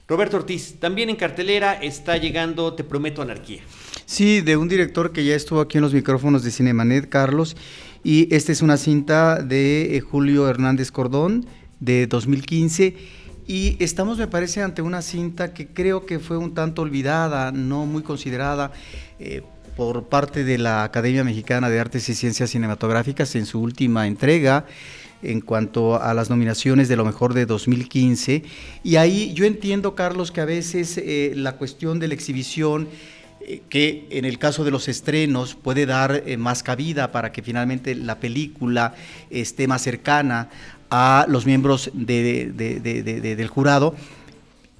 Roberto 0.07 0.37
Ortiz, 0.37 0.79
también 0.79 1.11
en 1.11 1.17
cartelera 1.17 1.75
está 1.75 2.17
llegando 2.17 2.75
Te 2.75 2.85
Prometo 2.85 3.21
Anarquía. 3.21 3.63
Sí, 4.07 4.43
de 4.43 4.57
un 4.57 4.69
director 4.69 5.13
que 5.13 5.25
ya 5.25 5.35
estuvo 5.35 5.61
aquí 5.61 5.79
en 5.79 5.83
los 5.83 5.93
micrófonos 5.93 6.45
de 6.45 6.53
Cinemanet, 6.53 7.09
Carlos, 7.09 7.57
y 8.05 8.33
esta 8.33 8.53
es 8.53 8.63
una 8.63 8.77
cinta 8.77 9.43
de 9.43 9.97
eh, 9.97 10.01
Julio 10.01 10.49
Hernández 10.49 10.93
Cordón 10.93 11.47
de 11.81 12.07
2015 12.07 13.24
y 13.47 13.77
estamos, 13.79 14.19
me 14.19 14.27
parece, 14.27 14.63
ante 14.63 14.81
una 14.81 15.03
cinta 15.03 15.53
que 15.53 15.67
creo 15.67 16.07
que 16.07 16.19
fue 16.19 16.37
un 16.39 16.55
tanto 16.55 16.83
olvidada, 16.83 17.53
no 17.53 17.85
muy 17.85 18.03
considerada 18.03 18.73
eh, 19.19 19.43
por 19.77 20.05
parte 20.05 20.45
de 20.45 20.57
la 20.57 20.85
Academia 20.85 21.25
Mexicana 21.25 21.69
de 21.69 21.79
Artes 21.79 22.09
y 22.09 22.15
Ciencias 22.15 22.51
Cinematográficas 22.51 23.35
en 23.35 23.45
su 23.45 23.61
última 23.61 24.07
entrega 24.07 24.65
en 25.23 25.41
cuanto 25.41 26.01
a 26.01 26.15
las 26.15 26.31
nominaciones 26.31 26.89
de 26.89 26.97
lo 26.97 27.05
mejor 27.05 27.35
de 27.35 27.47
2015. 27.47 28.45
Y 28.83 28.97
ahí 28.97 29.33
yo 29.35 29.45
entiendo, 29.45 29.95
Carlos, 29.95 30.31
que 30.31 30.41
a 30.41 30.45
veces 30.47 30.99
eh, 30.99 31.33
la 31.35 31.57
cuestión 31.57 31.99
de 31.99 32.09
la 32.09 32.15
exhibición 32.15 32.89
eh, 33.41 33.63
que 33.69 34.07
en 34.11 34.25
el 34.25 34.39
caso 34.39 34.65
de 34.65 34.71
los 34.71 34.89
estrenos 34.89 35.55
puede 35.55 35.87
dar 35.87 36.23
más 36.39 36.63
cabida 36.63 37.13
para 37.13 37.33
que 37.33 37.43
finalmente 37.43 37.95
la 37.95 38.21
película 38.21 38.95
esté 39.31 39.67
más 39.67 39.83
cercana 39.83 40.51
a 40.91 41.27
los 41.29 41.47
miembros 41.47 41.91
del 41.95 43.49
jurado 43.49 43.95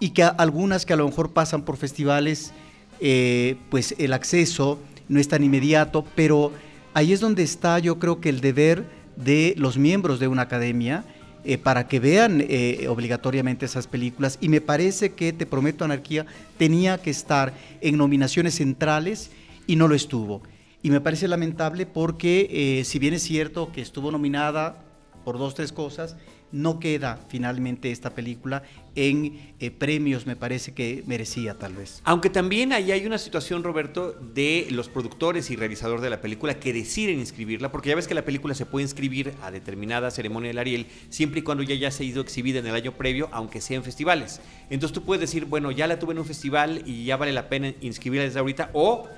y 0.05 0.11
que 0.11 0.23
algunas 0.23 0.85
que 0.85 0.93
a 0.93 0.97
lo 0.97 1.07
mejor 1.07 1.33
pasan 1.33 1.63
por 1.63 1.77
festivales, 1.77 2.53
eh, 3.01 3.57
pues 3.71 3.95
el 3.99 4.13
acceso 4.13 4.79
no 5.09 5.21
es 5.21 5.29
tan 5.29 5.45
inmediato, 5.45 6.05
pero 6.15 6.53
ahí 6.93 7.13
es 7.13 7.21
donde 7.21 7.43
está 7.43 7.79
yo 7.79 7.99
creo 7.99 8.21
que 8.21 8.29
el 8.29 8.41
deber 8.41 8.85
de 9.17 9.55
los 9.57 9.79
miembros 9.79 10.21
de 10.21 10.29
una 10.29 10.43
academia 10.43 11.05
eh, 11.45 11.59
para 11.59 11.87
que 11.89 12.01
vean 12.01 12.45
eh, 12.47 12.87
obligatoriamente 12.89 13.67
esas 13.67 13.87
películas 13.87 14.39
y 14.41 14.49
me 14.49 14.61
parece 14.61 15.13
que 15.13 15.33
Te 15.33 15.47
Prometo 15.47 15.85
Anarquía 15.85 16.27
tenía 16.59 16.99
que 16.99 17.11
estar 17.11 17.55
en 17.81 17.97
nominaciones 17.97 18.57
centrales 18.57 19.31
y 19.67 19.77
no 19.77 19.89
lo 19.89 19.95
estuvo. 19.95 20.43
Y 20.83 20.91
me 20.91 21.01
parece 21.01 21.29
lamentable 21.29 21.87
porque 21.87 22.83
si 22.85 22.99
bien 22.99 23.15
es 23.15 23.23
cierto 23.23 23.73
que 23.73 23.81
estuvo 23.81 24.11
nominada 24.11 24.84
por 25.25 25.39
dos, 25.39 25.55
tres 25.55 25.73
cosas, 25.73 26.17
no 26.53 26.79
queda 26.79 27.19
finalmente 27.29 27.91
esta 27.91 28.11
película 28.11 28.63
en 28.95 29.55
eh, 29.59 29.73
premios, 29.73 30.25
me 30.25 30.37
parece 30.37 30.73
que 30.73 31.03
merecía 31.05 31.59
tal 31.59 31.75
vez. 31.75 32.01
Aunque 32.05 32.31
también 32.31 32.73
ahí 32.73 32.93
hay 32.93 33.05
una 33.07 33.19
situación, 33.19 33.65
Roberto, 33.65 34.13
de 34.13 34.69
los 34.71 34.89
productores 34.89 35.51
y 35.51 35.57
realizador 35.57 36.01
de 36.01 36.11
la 36.11 36.21
película 36.21 36.61
que 36.61 36.73
deciden 36.73 37.19
inscribirla, 37.19 37.73
porque 37.73 37.89
ya 37.89 37.97
ves 37.97 38.07
que 38.07 38.15
la 38.15 38.25
película 38.25 38.55
se 38.55 38.67
puede 38.67 38.85
inscribir 38.85 39.35
a 39.43 39.51
determinada 39.51 40.13
ceremonia 40.13 40.49
del 40.49 40.59
Ariel 40.59 40.87
siempre 41.11 41.41
y 41.41 41.43
cuando 41.43 41.65
ya 41.65 41.75
haya 41.75 41.91
sido 41.91 42.23
exhibida 42.23 42.61
en 42.61 42.67
el 42.69 42.75
año 42.75 42.93
previo, 42.93 43.29
aunque 43.33 43.61
sea 43.61 43.77
en 43.77 43.83
festivales. 43.83 44.41
Entonces 44.71 44.95
tú 44.95 45.03
puedes 45.05 45.21
decir, 45.21 45.47
bueno, 45.47 45.73
ya 45.73 45.89
la 45.89 45.99
tuve 45.99 46.13
en 46.13 46.21
un 46.21 46.25
festival 46.25 46.83
y 46.87 47.05
ya 47.05 47.17
vale 47.17 47.33
la 47.33 47.49
pena 47.49 47.75
inscribirla 47.81 48.27
desde 48.27 48.39
ahorita, 48.39 48.71
o 48.75 49.09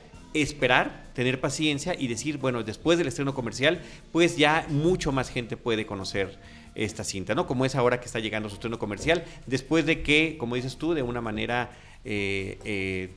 esperar, 0.43 1.07
tener 1.15 1.41
paciencia 1.41 1.95
y 1.99 2.09
decir, 2.09 2.39
bueno, 2.39 2.63
después 2.63 2.99
del 2.99 3.09
estreno 3.09 3.35
comercial, 3.35 3.81
pues 4.13 4.37
ya 4.37 4.67
mucho 4.69 5.13
más 5.13 5.31
gente 5.31 5.57
puede 5.57 5.87
conocer 5.87 6.39
esta 6.75 7.05
cinta, 7.05 7.35
¿no? 7.35 7.47
Como 7.47 7.65
es 7.65 7.75
ahora 7.75 8.01
que 8.01 8.07
está 8.07 8.21
llegando 8.21 8.49
su 8.49 8.57
estreno 8.57 8.79
comercial, 8.79 9.25
después 9.47 9.87
de 9.87 10.03
que, 10.03 10.37
como 10.39 10.55
dices 10.55 10.77
tú, 10.77 10.95
de 10.95 11.03
una 11.03 11.21
manera, 11.21 11.71
eh, 12.05 12.59
eh, 12.65 13.11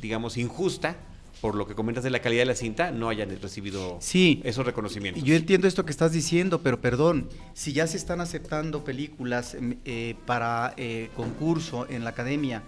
digamos, 0.00 0.36
injusta, 0.36 0.96
por 1.40 1.54
lo 1.54 1.66
que 1.66 1.74
comentas 1.74 2.04
de 2.04 2.10
la 2.10 2.20
calidad 2.20 2.42
de 2.42 2.46
la 2.46 2.54
cinta, 2.54 2.90
no 2.90 3.08
hayan 3.08 3.30
recibido 3.40 3.96
sí, 4.00 4.42
esos 4.44 4.64
reconocimientos. 4.64 5.24
Yo 5.24 5.34
entiendo 5.34 5.66
esto 5.66 5.84
que 5.84 5.90
estás 5.90 6.12
diciendo, 6.12 6.60
pero 6.62 6.80
perdón, 6.80 7.28
si 7.54 7.72
ya 7.72 7.86
se 7.86 7.96
están 7.96 8.20
aceptando 8.20 8.84
películas 8.84 9.56
mm, 9.58 9.72
eh, 9.84 10.14
para 10.26 10.74
concurso 11.16 11.86
en 11.88 12.04
la 12.04 12.10
academia 12.10 12.62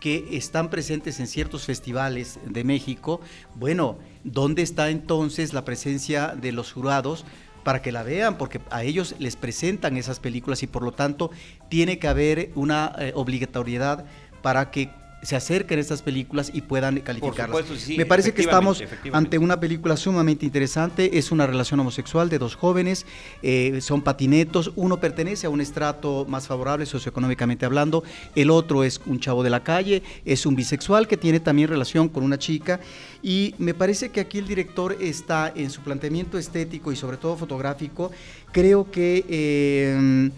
que 0.00 0.36
están 0.36 0.70
presentes 0.70 1.20
en 1.20 1.26
ciertos 1.26 1.66
festivales 1.66 2.38
de 2.44 2.64
México, 2.64 3.20
bueno, 3.54 3.98
¿dónde 4.24 4.62
está 4.62 4.90
entonces 4.90 5.52
la 5.52 5.64
presencia 5.64 6.34
de 6.34 6.52
los 6.52 6.72
jurados? 6.72 7.24
para 7.64 7.82
que 7.82 7.92
la 7.92 8.02
vean, 8.02 8.38
porque 8.38 8.58
a 8.70 8.84
ellos 8.84 9.14
les 9.18 9.36
presentan 9.36 9.98
esas 9.98 10.18
películas 10.18 10.62
y 10.62 10.66
por 10.66 10.82
lo 10.82 10.92
tanto 10.92 11.30
tiene 11.68 11.98
que 11.98 12.08
haber 12.08 12.50
una 12.54 12.94
eh, 12.98 13.12
obligatoriedad 13.14 14.06
para 14.42 14.70
que 14.70 14.88
se 15.22 15.36
acerquen 15.36 15.78
a 15.78 15.82
estas 15.82 16.02
películas 16.02 16.50
y 16.52 16.62
puedan 16.62 17.00
calificarlas. 17.00 17.64
Me 17.96 18.06
parece 18.06 18.32
que 18.32 18.42
estamos 18.42 18.82
ante 19.12 19.38
una 19.38 19.60
película 19.60 19.96
sumamente 19.96 20.46
interesante. 20.46 21.18
Es 21.18 21.30
una 21.30 21.46
relación 21.46 21.80
homosexual 21.80 22.28
de 22.28 22.38
dos 22.38 22.54
jóvenes, 22.54 23.06
eh, 23.42 23.80
son 23.80 24.02
patinetos. 24.02 24.72
Uno 24.76 24.98
pertenece 25.00 25.46
a 25.46 25.50
un 25.50 25.60
estrato 25.60 26.24
más 26.28 26.46
favorable 26.46 26.86
socioeconómicamente 26.86 27.66
hablando, 27.66 28.02
el 28.34 28.50
otro 28.50 28.84
es 28.84 29.00
un 29.06 29.20
chavo 29.20 29.42
de 29.42 29.50
la 29.50 29.62
calle, 29.62 30.02
es 30.24 30.46
un 30.46 30.56
bisexual 30.56 31.06
que 31.06 31.16
tiene 31.16 31.40
también 31.40 31.68
relación 31.68 32.08
con 32.08 32.22
una 32.22 32.38
chica. 32.38 32.80
Y 33.22 33.54
me 33.58 33.74
parece 33.74 34.10
que 34.10 34.20
aquí 34.20 34.38
el 34.38 34.46
director 34.46 34.96
está 35.00 35.52
en 35.54 35.70
su 35.70 35.82
planteamiento 35.82 36.38
estético 36.38 36.92
y 36.92 36.96
sobre 36.96 37.18
todo 37.18 37.36
fotográfico. 37.36 38.10
Creo 38.52 38.90
que 38.90 39.24
eh, 39.28 40.30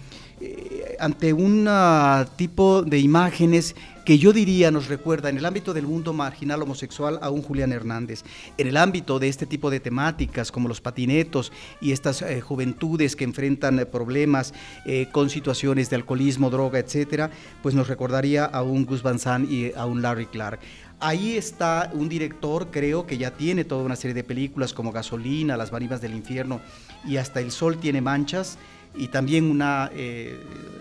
eh, 0.45 0.97
ante 0.99 1.33
un 1.33 1.69
tipo 2.35 2.83
de 2.83 2.99
imágenes 2.99 3.77
que 4.05 4.19
yo 4.19 4.33
diría 4.33 4.71
nos 4.71 4.89
recuerda 4.89 5.29
en 5.29 5.39
el 5.39 5.45
ámbito 5.45 5.73
del 5.73 5.87
mundo 5.87 6.13
marginal 6.13 6.63
homosexual 6.63 7.19
a 7.23 7.31
un 7.31 7.43
Julián 7.43 7.73
Hernández, 7.73 8.25
en 8.59 8.67
el 8.67 8.77
ámbito 8.77 9.19
de 9.19 9.29
este 9.29 9.47
tipo 9.47 9.71
de 9.71 9.81
temáticas 9.81 10.51
como 10.51 10.69
los 10.69 10.81
patinetos 10.81 11.53
y 11.81 11.93
estas 11.93 12.23
eh, 12.23 12.41
juventudes 12.41 13.15
que 13.15 13.25
enfrentan 13.25 13.79
eh, 13.79 13.87
problemas 13.87 14.55
eh, 14.85 15.09
con 15.13 15.31
situaciones 15.31 15.89
de 15.89 15.97
alcoholismo, 15.97 16.51
droga, 16.51 16.79
etcétera, 16.81 17.31
pues 17.63 17.75
nos 17.75 17.89
recordaría 17.89 18.45
a 18.45 18.63
un 18.63 18.85
Gus 18.87 19.03
Van 19.03 19.19
Sant 19.19 19.51
y 19.51 19.73
a 19.75 19.87
un 19.87 20.03
Larry 20.03 20.27
Clark. 20.27 20.59
Ahí 20.99 21.37
está 21.37 21.91
un 21.95 22.09
director, 22.09 22.69
creo 22.71 23.07
que 23.07 23.19
ya 23.19 23.33
tiene 23.33 23.65
toda 23.65 23.85
una 23.85 23.97
serie 23.97 24.15
de 24.15 24.25
películas 24.25 24.73
como 24.73 24.93
Gasolina, 24.93 25.57
Las 25.57 25.73
Marismas 25.73 26.01
del 26.01 26.15
Infierno 26.15 26.61
y 27.05 27.17
Hasta 27.17 27.41
el 27.41 27.51
Sol 27.51 27.79
tiene 27.79 28.01
manchas 28.01 28.57
y 28.95 29.09
también 29.09 29.51
una 29.51 29.91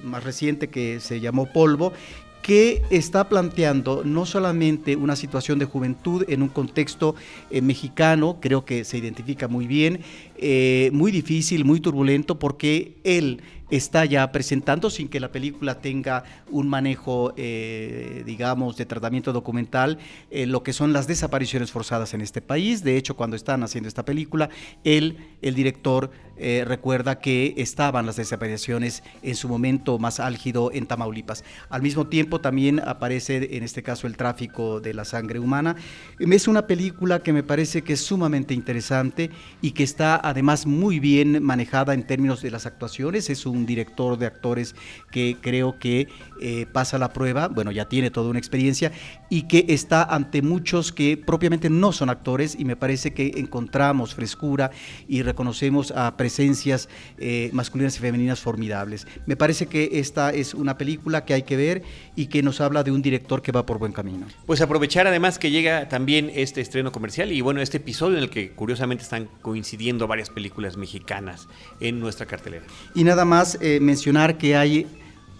más 0.03 0.23
reciente 0.23 0.67
que 0.69 0.99
se 0.99 1.21
llamó 1.21 1.51
Polvo, 1.51 1.93
que 2.41 2.81
está 2.89 3.29
planteando 3.29 4.03
no 4.03 4.25
solamente 4.25 4.95
una 4.95 5.15
situación 5.15 5.59
de 5.59 5.65
juventud 5.65 6.25
en 6.27 6.41
un 6.41 6.49
contexto 6.49 7.15
eh, 7.49 7.61
mexicano, 7.61 8.37
creo 8.39 8.65
que 8.65 8.83
se 8.83 8.97
identifica 8.97 9.47
muy 9.47 9.67
bien, 9.67 10.01
eh, 10.37 10.89
muy 10.93 11.11
difícil, 11.11 11.65
muy 11.65 11.79
turbulento, 11.79 12.39
porque 12.39 12.97
él 13.03 13.41
está 13.71 14.05
ya 14.05 14.31
presentando 14.31 14.89
sin 14.89 15.07
que 15.07 15.19
la 15.19 15.31
película 15.31 15.81
tenga 15.81 16.23
un 16.49 16.67
manejo, 16.67 17.33
eh, 17.37 18.23
digamos, 18.25 18.77
de 18.77 18.85
tratamiento 18.85 19.33
documental, 19.33 19.97
lo 20.31 20.61
que 20.63 20.73
son 20.73 20.93
las 20.93 21.07
desapariciones 21.07 21.71
forzadas 21.71 22.13
en 22.13 22.21
este 22.21 22.41
país. 22.41 22.83
De 22.83 22.97
hecho, 22.97 23.15
cuando 23.15 23.35
están 23.35 23.63
haciendo 23.63 23.87
esta 23.87 24.05
película, 24.05 24.49
él, 24.83 25.17
el 25.41 25.55
director, 25.55 26.11
eh, 26.43 26.63
recuerda 26.65 27.19
que 27.19 27.53
estaban 27.57 28.07
las 28.07 28.15
desapariciones 28.15 29.03
en 29.21 29.35
su 29.35 29.47
momento 29.47 29.99
más 29.99 30.19
álgido 30.19 30.71
en 30.73 30.87
Tamaulipas. 30.87 31.43
Al 31.69 31.83
mismo 31.83 32.07
tiempo 32.07 32.41
también 32.41 32.79
aparece 32.79 33.55
en 33.55 33.61
este 33.61 33.83
caso 33.83 34.07
el 34.07 34.17
tráfico 34.17 34.81
de 34.81 34.95
la 34.95 35.05
sangre 35.05 35.37
humana. 35.37 35.75
Es 36.19 36.47
una 36.47 36.65
película 36.65 37.21
que 37.21 37.31
me 37.31 37.43
parece 37.43 37.83
que 37.83 37.93
es 37.93 38.01
sumamente 38.01 38.55
interesante 38.55 39.29
y 39.61 39.71
que 39.71 39.83
está 39.83 40.15
además 40.15 40.65
muy 40.65 40.99
bien 40.99 41.43
manejada 41.43 41.93
en 41.93 42.07
términos 42.07 42.41
de 42.41 42.49
las 42.49 42.65
actuaciones. 42.65 43.29
Es 43.29 43.45
un 43.45 43.60
director 43.65 44.17
de 44.17 44.25
actores 44.25 44.75
que 45.11 45.37
creo 45.41 45.79
que 45.79 46.07
eh, 46.41 46.65
pasa 46.71 46.97
la 46.97 47.13
prueba, 47.13 47.47
bueno, 47.47 47.71
ya 47.71 47.87
tiene 47.87 48.11
toda 48.11 48.29
una 48.29 48.39
experiencia 48.39 48.91
y 49.29 49.43
que 49.43 49.65
está 49.69 50.03
ante 50.03 50.41
muchos 50.41 50.91
que 50.91 51.17
propiamente 51.17 51.69
no 51.69 51.91
son 51.91 52.09
actores 52.09 52.55
y 52.57 52.65
me 52.65 52.75
parece 52.75 53.13
que 53.13 53.33
encontramos 53.37 54.15
frescura 54.15 54.71
y 55.07 55.21
reconocemos 55.21 55.91
a 55.91 56.17
presencias 56.17 56.89
eh, 57.17 57.49
masculinas 57.53 57.95
y 57.97 57.99
femeninas 57.99 58.39
formidables. 58.39 59.07
Me 59.25 59.35
parece 59.35 59.67
que 59.67 59.89
esta 59.93 60.31
es 60.31 60.53
una 60.53 60.77
película 60.77 61.25
que 61.25 61.33
hay 61.33 61.43
que 61.43 61.55
ver 61.55 61.83
y 62.15 62.27
que 62.27 62.43
nos 62.43 62.61
habla 62.61 62.83
de 62.83 62.91
un 62.91 63.01
director 63.01 63.41
que 63.41 63.51
va 63.51 63.65
por 63.65 63.77
buen 63.77 63.93
camino. 63.93 64.27
Pues 64.45 64.61
aprovechar 64.61 65.07
además 65.07 65.39
que 65.39 65.51
llega 65.51 65.87
también 65.89 66.31
este 66.33 66.61
estreno 66.61 66.91
comercial 66.91 67.31
y 67.31 67.41
bueno, 67.41 67.61
este 67.61 67.77
episodio 67.77 68.17
en 68.17 68.23
el 68.23 68.29
que 68.29 68.51
curiosamente 68.51 69.03
están 69.03 69.29
coincidiendo 69.41 70.07
varias 70.07 70.29
películas 70.29 70.77
mexicanas 70.77 71.47
en 71.79 71.99
nuestra 71.99 72.25
cartelera. 72.25 72.65
Y 72.95 73.03
nada 73.03 73.25
más 73.25 73.50
eh, 73.59 73.79
mencionar 73.81 74.37
que 74.37 74.55
hay 74.55 74.87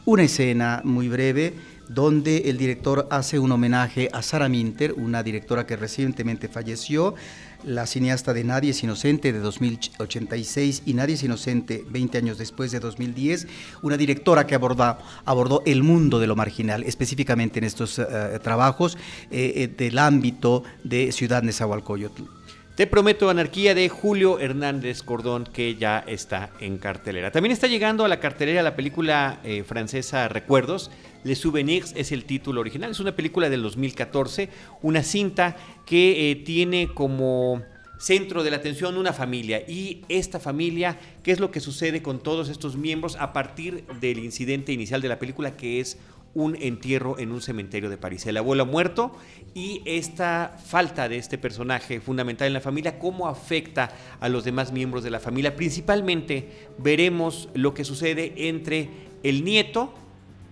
una 0.05 0.23
escena 0.23 0.81
muy 0.83 1.07
breve 1.07 1.53
donde 1.87 2.49
el 2.49 2.57
director 2.57 3.07
hace 3.11 3.37
un 3.37 3.51
homenaje 3.51 4.09
a 4.13 4.21
Sara 4.21 4.47
Minter, 4.47 4.93
una 4.93 5.23
directora 5.23 5.67
que 5.67 5.75
recientemente 5.75 6.47
falleció, 6.47 7.15
la 7.63 7.85
cineasta 7.85 8.33
de 8.33 8.43
Nadie 8.43 8.71
es 8.71 8.81
Inocente 8.81 9.33
de 9.33 9.39
2086 9.39 10.83
y 10.85 10.93
Nadie 10.93 11.15
es 11.15 11.23
Inocente 11.23 11.85
20 11.89 12.17
años 12.17 12.37
después 12.37 12.71
de 12.71 12.79
2010, 12.79 13.47
una 13.81 13.97
directora 13.97 14.47
que 14.47 14.55
abordó, 14.55 14.97
abordó 15.25 15.63
el 15.65 15.83
mundo 15.83 16.19
de 16.19 16.27
lo 16.27 16.35
marginal, 16.35 16.83
específicamente 16.83 17.59
en 17.59 17.65
estos 17.65 17.99
eh, 17.99 18.05
trabajos 18.41 18.97
eh, 19.29 19.69
del 19.77 19.99
ámbito 19.99 20.63
de 20.83 21.11
Ciudad 21.11 21.43
Nezahualcóyotl. 21.43 22.40
Te 22.81 22.87
prometo 22.87 23.29
anarquía 23.29 23.75
de 23.75 23.89
Julio 23.89 24.39
Hernández 24.39 25.03
Cordón 25.03 25.43
que 25.43 25.75
ya 25.75 25.99
está 26.07 26.49
en 26.59 26.79
cartelera. 26.79 27.31
También 27.31 27.51
está 27.51 27.67
llegando 27.67 28.03
a 28.03 28.07
la 28.07 28.19
cartelera 28.19 28.63
la 28.63 28.75
película 28.75 29.39
francesa 29.67 30.27
Recuerdos 30.27 30.89
Les 31.23 31.37
Souvenirs 31.37 31.93
es 31.95 32.11
el 32.11 32.25
título 32.25 32.59
original. 32.59 32.89
Es 32.89 32.99
una 32.99 33.15
película 33.15 33.51
del 33.51 33.61
2014, 33.61 34.49
una 34.81 35.03
cinta 35.03 35.57
que 35.85 36.31
eh, 36.31 36.35
tiene 36.37 36.89
como 36.91 37.61
centro 37.99 38.41
de 38.41 38.49
la 38.49 38.57
atención 38.57 38.97
una 38.97 39.13
familia 39.13 39.61
y 39.67 40.01
esta 40.09 40.39
familia, 40.39 40.97
¿qué 41.21 41.31
es 41.31 41.39
lo 41.39 41.51
que 41.51 41.59
sucede 41.59 42.01
con 42.01 42.17
todos 42.17 42.49
estos 42.49 42.77
miembros 42.77 43.15
a 43.17 43.31
partir 43.31 43.85
del 43.99 44.17
incidente 44.17 44.73
inicial 44.73 45.01
de 45.01 45.09
la 45.09 45.19
película 45.19 45.55
que 45.55 45.81
es 45.81 45.99
un 46.33 46.55
entierro 46.59 47.19
en 47.19 47.31
un 47.31 47.41
cementerio 47.41 47.89
de 47.89 47.97
París. 47.97 48.25
El 48.25 48.37
abuelo 48.37 48.65
muerto 48.65 49.11
y 49.53 49.81
esta 49.85 50.57
falta 50.63 51.09
de 51.09 51.17
este 51.17 51.37
personaje 51.37 51.99
fundamental 51.99 52.47
en 52.47 52.53
la 52.53 52.61
familia, 52.61 52.99
cómo 52.99 53.27
afecta 53.27 53.91
a 54.19 54.29
los 54.29 54.43
demás 54.43 54.71
miembros 54.71 55.03
de 55.03 55.09
la 55.11 55.19
familia. 55.19 55.55
Principalmente 55.55 56.69
veremos 56.77 57.49
lo 57.53 57.73
que 57.73 57.83
sucede 57.83 58.47
entre 58.47 58.89
el 59.23 59.43
nieto, 59.43 59.93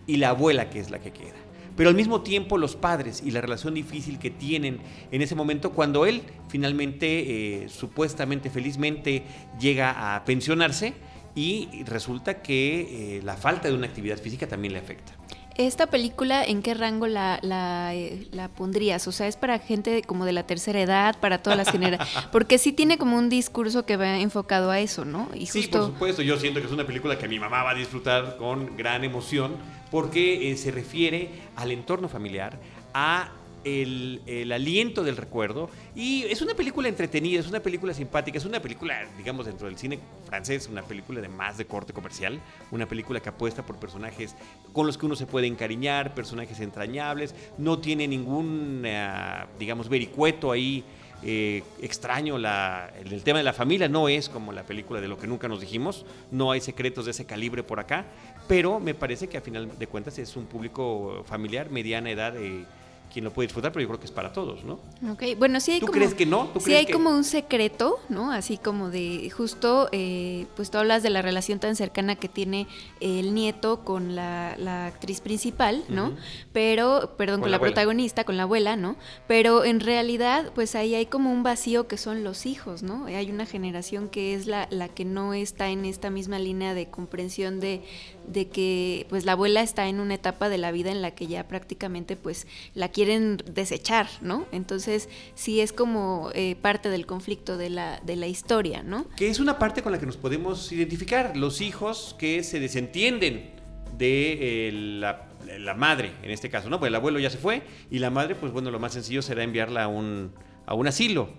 y 0.10 0.18
la 0.18 0.30
abuela 0.30 0.72
que 0.72 0.80
es 0.80 0.90
la 0.90 1.00
que 1.00 1.12
queda. 1.12 1.36
Pero 1.78 1.90
al 1.90 1.96
mismo 1.96 2.22
tiempo 2.22 2.58
los 2.58 2.76
padres 2.76 3.22
y 3.24 3.32
la 3.32 3.42
relación 3.42 3.76
difícil 3.76 4.18
que 4.18 4.32
tienen 4.32 4.80
en 5.12 5.22
ese 5.22 5.36
momento 5.36 5.72
cuando 5.72 6.06
él 6.06 6.24
finalmente, 6.50 7.64
eh, 7.64 7.70
supuestamente, 7.70 8.50
felizmente, 8.50 9.24
llega 9.60 10.16
a 10.16 10.26
pensionarse 10.26 10.96
y 11.36 11.84
resulta 11.86 12.42
que 12.42 13.18
eh, 13.20 13.22
la 13.24 13.38
falta 13.38 13.70
de 13.70 13.76
una 13.76 13.86
actividad 13.86 14.18
física 14.18 14.48
también 14.48 14.74
le 14.74 14.80
afecta. 14.80 15.14
¿Esta 15.60 15.88
película 15.88 16.42
en 16.42 16.62
qué 16.62 16.74
rango 16.74 17.06
la, 17.06 17.38
la, 17.42 17.94
eh, 17.94 18.28
la, 18.32 18.48
pondrías? 18.48 19.06
O 19.10 19.12
sea, 19.12 19.28
¿es 19.28 19.36
para 19.36 19.60
gente 19.60 20.04
como 20.04 20.24
de 20.24 20.32
la 20.32 20.44
tercera 20.44 20.80
edad, 20.80 21.20
para 21.20 21.44
todas 21.44 21.58
las 21.58 21.70
generaciones? 21.70 22.24
Porque 22.32 22.58
sí 22.58 22.72
tiene 22.72 22.98
como 22.98 23.18
un 23.18 23.28
discurso 23.28 23.86
que 23.86 23.98
va 23.98 24.20
enfocado 24.20 24.72
a 24.72 24.80
eso, 24.80 25.04
¿no? 25.04 25.28
Y 25.34 25.48
Sí, 25.48 25.64
por 25.64 25.88
supuesto. 25.88 26.22
Yo 26.22 26.40
siento 26.40 26.62
que 26.62 26.68
es 26.68 26.72
una 26.72 26.86
película 26.86 27.18
que 27.18 27.28
mi 27.28 27.40
mamá 27.40 27.62
va 27.64 27.72
a 27.72 27.76
disfrutar 27.76 28.38
con 28.38 28.78
gran 28.78 29.04
emoción 29.04 29.58
porque 29.92 30.50
eh, 30.50 30.56
se 30.56 30.72
refiere 30.72 31.30
al 31.58 31.72
entorno 31.72 32.08
familiar, 32.08 32.58
a 32.94 33.34
el, 33.64 34.52
aliento 34.52 35.04
del 35.04 35.18
recuerdo. 35.18 35.70
Y 35.96 36.24
es 36.24 36.42
una 36.42 36.54
película 36.54 36.88
entretenida, 36.88 37.40
es 37.40 37.48
una 37.48 37.60
película 37.60 37.94
simpática, 37.94 38.38
es 38.38 38.46
una 38.46 38.62
película, 38.62 39.08
digamos, 39.18 39.46
dentro 39.46 39.68
del 39.68 39.78
cine 39.78 40.00
francés, 40.26 40.68
una 40.72 40.84
película 40.84 41.22
de 41.22 41.30
más 41.30 41.58
de 41.58 41.66
corte 41.66 41.94
comercial, 41.94 42.40
una 42.72 42.88
película 42.88 43.20
que 43.20 43.30
apuesta 43.30 43.66
por 43.66 43.78
personajes 43.78 44.36
con 44.74 44.88
los 44.88 44.98
que 44.98 45.06
uno 45.06 45.16
se 45.16 45.26
puede 45.26 45.48
encariñar, 45.48 46.14
personajes 46.14 46.60
entrañables, 46.60 47.36
no 47.58 47.80
tiene 47.80 48.08
ningún, 48.08 48.84
eh, 48.86 49.46
digamos, 49.58 49.90
vericueto 49.90 50.52
ahí. 50.52 50.84
Eh, 51.22 51.64
extraño 51.82 52.38
la, 52.38 52.94
el, 52.98 53.24
tema 53.24 53.40
de 53.40 53.44
la 53.44 53.52
familia 53.52 53.90
no 53.90 54.08
es 54.08 54.30
como 54.30 54.54
la 54.54 54.64
película 54.64 55.02
de 55.02 55.10
lo 55.10 55.18
que 55.18 55.28
nunca 55.28 55.50
nos 55.50 55.60
dijimos, 55.60 56.06
no 56.32 56.50
hay 56.50 56.62
secretos 56.62 57.04
de 57.04 57.12
ese 57.12 57.26
calibre 57.26 57.62
por 57.62 57.82
acá, 57.82 58.06
pero 58.48 58.80
me 58.80 58.94
parece 58.94 59.28
que 59.28 59.38
a 59.38 59.42
final 59.42 59.78
de 59.78 59.88
cuentas 59.88 60.18
es 60.18 60.38
un 60.38 60.46
público 60.46 61.24
familiar, 61.28 61.70
mediana 61.72 62.10
edad, 62.10 62.38
eh, 62.38 62.64
quien 63.12 63.26
lo 63.26 63.34
puede 63.34 63.48
disfrutar, 63.48 63.72
pero 63.72 63.82
yo 63.82 63.88
creo 63.88 64.00
que 64.00 64.06
es 64.06 64.12
para 64.12 64.32
todos, 64.32 64.64
¿no? 64.64 64.80
Ok, 65.12 65.24
bueno, 65.38 65.60
sí 65.60 65.72
hay 65.72 65.80
¿Tú 65.80 65.88
como... 65.88 65.98
crees 65.98 66.14
que 66.14 66.26
no? 66.26 66.52
sí 66.60 66.74
hay 66.74 66.86
como 66.86 67.10
un 67.10 67.24
secreto, 67.24 68.00
¿no? 68.10 68.32
Así 68.32 68.58
como 68.58 68.90
de, 68.90 69.30
justo, 69.30 69.90
eh, 69.92 70.46
pues 70.56 70.70
tú 70.72 70.78
hablas 70.78 71.04
de 71.04 71.10
la 71.10 71.22
relación 71.22 71.60
tan 71.60 71.76
cercana 71.76 72.16
que 72.16 72.30
tiene 72.30 72.68
el 73.00 73.34
nieto 73.34 73.84
con 73.84 74.16
la, 74.16 74.56
actriz 74.86 75.22
principal, 75.22 75.84
¿no? 75.90 76.14
Pero, 76.54 77.16
perdón, 77.18 77.42
con, 77.42 77.52
la, 77.52 77.60
protagonista, 77.60 78.24
con 78.24 78.38
la 78.38 78.44
abuela, 78.44 78.76
¿no? 78.76 78.96
Pero 79.28 79.66
en 79.66 79.80
realidad, 79.80 80.52
pues 80.54 80.76
ahí 80.76 80.96
hay 80.96 81.06
como 81.06 81.32
un 81.32 81.44
vacío 81.44 81.88
que 81.88 81.98
son 81.98 82.24
los 82.24 82.46
hijos, 82.46 82.84
¿no? 82.84 83.06
Hay 83.06 83.32
una 83.32 83.46
generación 83.46 84.10
que 84.10 84.36
es 84.36 84.46
la, 84.46 84.68
la 84.70 84.88
que 84.88 85.06
no 85.06 85.34
está 85.34 85.70
en 85.70 85.86
esta 85.86 86.10
misma 86.10 86.40
línea 86.40 86.74
de 86.74 86.90
comprensión 86.90 87.60
de, 87.60 87.82
de 88.28 88.48
que, 88.48 89.08
pues 89.10 89.26
la 89.26 89.34
abuela 89.34 89.62
está 89.62 89.88
en 89.88 90.00
una 90.00 90.14
etapa 90.14 90.50
de 90.50 90.58
la 90.58 90.72
vida 90.72 90.92
en 90.92 91.02
la 91.02 91.12
que 91.12 91.28
ya 91.28 91.48
prácticamente, 91.48 92.16
pues, 92.16 92.48
la 92.76 92.90
quieren 93.00 93.38
desechar, 93.50 94.10
¿no? 94.20 94.46
Entonces, 94.52 95.08
sí 95.34 95.62
es 95.62 95.72
como 95.72 96.32
eh, 96.34 96.58
parte 96.62 96.90
del 96.90 97.06
conflicto 97.06 97.56
de 97.56 97.70
la, 97.70 98.02
de 98.04 98.18
la 98.18 98.28
historia, 98.28 98.84
¿no? 98.84 99.08
Que 99.16 99.30
es 99.30 99.40
una 99.40 99.58
parte 99.58 99.82
con 99.82 99.94
la 99.94 100.00
que 100.00 100.06
nos 100.06 100.18
podemos 100.18 100.70
identificar, 100.74 101.38
los 101.38 101.62
hijos 101.62 102.14
que 102.20 102.44
se 102.44 102.60
desentienden 102.60 103.52
de 103.98 104.68
eh, 104.68 104.72
la, 104.74 105.30
la, 105.60 105.76
madre, 105.76 106.12
en 106.24 106.32
este 106.32 106.50
caso, 106.50 106.70
¿no? 106.70 106.78
Pues 106.78 106.90
el 106.90 106.96
abuelo 106.96 107.20
ya 107.20 107.30
se 107.30 107.38
fue 107.38 107.62
y 107.90 108.00
la 108.00 108.10
madre, 108.10 108.36
pues 108.36 108.52
bueno, 108.52 108.70
lo 108.70 108.80
más 108.80 108.92
sencillo 108.92 109.22
será 109.22 109.44
enviarla 109.44 109.86
a 109.86 109.88
un 109.88 110.34
a 110.70 110.76
un 110.76 110.86
asilo, 110.86 111.30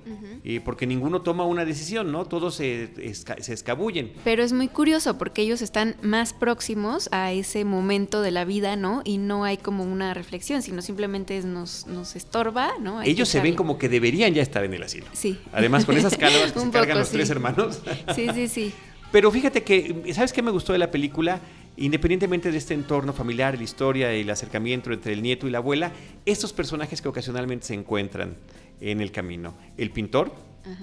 y 0.43 0.59
porque 0.59 0.89
ninguno 0.89 1.23
toma 1.23 1.45
una 1.45 1.65
decisión, 1.65 2.11
¿no? 2.11 2.25
Todos 2.25 2.57
se, 2.57 3.15
se, 3.15 3.53
escabullen. 3.53 4.13
Pero 4.25 4.43
es 4.43 4.53
muy 4.53 4.67
curioso 4.67 5.19
porque 5.19 5.43
ellos 5.43 5.63
están 5.63 5.95
más 6.03 6.33
próximos 6.33 7.09
a 7.13 7.31
ese 7.31 7.65
momento 7.65 8.23
de 8.23 8.33
la 8.33 8.45
vida, 8.45 8.75
¿no? 8.75 9.03
Y 9.05 9.19
no 9.19 9.45
hay 9.45 9.57
como 9.57 9.85
una 9.85 10.15
reflexión, 10.15 10.63
sino 10.63 10.83
simplemente 10.83 11.41
nos, 11.43 11.87
nos 11.87 12.17
estorba, 12.17 12.73
¿no? 12.81 13.03
ellos 13.03 13.29
se 13.29 13.39
ven 13.41 13.55
como 13.55 13.79
que 13.79 13.89
deberían 13.89 14.35
ya 14.35 14.43
estar 14.43 14.65
en 14.65 14.75
el 14.75 14.83
asilo. 14.83 15.07
Sí. 15.13 15.39
Además, 15.53 15.85
con 15.85 15.97
esas 15.97 16.17
calvas 16.17 16.51
que 16.53 16.59
se 16.59 16.71
cargan 16.71 16.99
los 16.99 17.11
tres 17.11 17.31
hermanos. 17.31 17.83
sí, 18.17 18.27
sí, 18.35 18.49
sí. 18.49 18.75
Pero 19.13 19.31
fíjate 19.31 19.63
que, 19.63 20.13
¿sabes 20.13 20.33
qué 20.33 20.43
me 20.43 20.51
gustó 20.51 20.73
de 20.73 20.79
la 20.81 20.91
película? 20.91 21.41
Independientemente 21.77 22.51
de 22.51 22.59
este 22.59 22.75
entorno 22.75 23.13
familiar, 23.13 23.57
la 23.57 23.63
historia 23.63 24.15
y 24.17 24.21
el 24.21 24.31
acercamiento 24.31 24.93
entre 24.93 25.13
el 25.13 25.23
nieto 25.23 25.47
y 25.47 25.51
la 25.51 25.59
abuela, 25.59 25.93
estos 26.27 26.53
personajes 26.53 27.01
que 27.01 27.09
ocasionalmente 27.09 27.67
se 27.67 27.75
encuentran 27.75 28.37
en 28.81 29.01
el 29.01 29.13
camino. 29.13 29.55
El 29.77 29.91
pintor, 29.91 30.33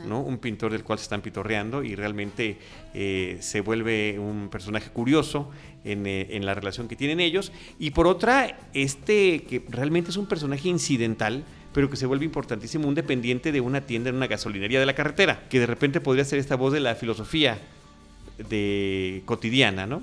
¿no? 0.05 0.21
un 0.21 0.37
pintor 0.39 0.71
del 0.71 0.83
cual 0.83 0.99
se 0.99 1.03
están 1.03 1.21
pitorreando 1.21 1.83
y 1.83 1.95
realmente 1.95 2.57
eh, 2.93 3.37
se 3.41 3.61
vuelve 3.61 4.17
un 4.17 4.49
personaje 4.49 4.89
curioso 4.89 5.51
eh, 5.85 6.27
en, 6.31 6.45
la 6.45 6.53
relación 6.53 6.87
que 6.87 6.95
tienen 6.95 7.19
ellos. 7.19 7.51
Y 7.79 7.91
por 7.91 8.07
otra, 8.07 8.57
este 8.73 9.43
que 9.43 9.63
realmente 9.69 10.09
es 10.09 10.17
un 10.17 10.25
personaje 10.25 10.69
incidental, 10.69 11.43
pero 11.73 11.89
que 11.89 11.97
se 11.97 12.05
vuelve 12.05 12.25
importantísimo, 12.25 12.87
un 12.87 12.95
dependiente 12.95 13.51
de 13.51 13.61
una 13.61 13.81
tienda 13.81 14.09
en 14.09 14.15
una 14.15 14.27
gasolinería 14.27 14.79
de 14.79 14.85
la 14.85 14.95
carretera, 14.95 15.47
que 15.49 15.59
de 15.59 15.67
repente 15.67 16.01
podría 16.01 16.25
ser 16.25 16.39
esta 16.39 16.55
voz 16.55 16.73
de 16.73 16.79
la 16.79 16.95
filosofía 16.95 17.59
de 18.49 19.21
cotidiana, 19.25 19.85
¿no? 19.85 20.01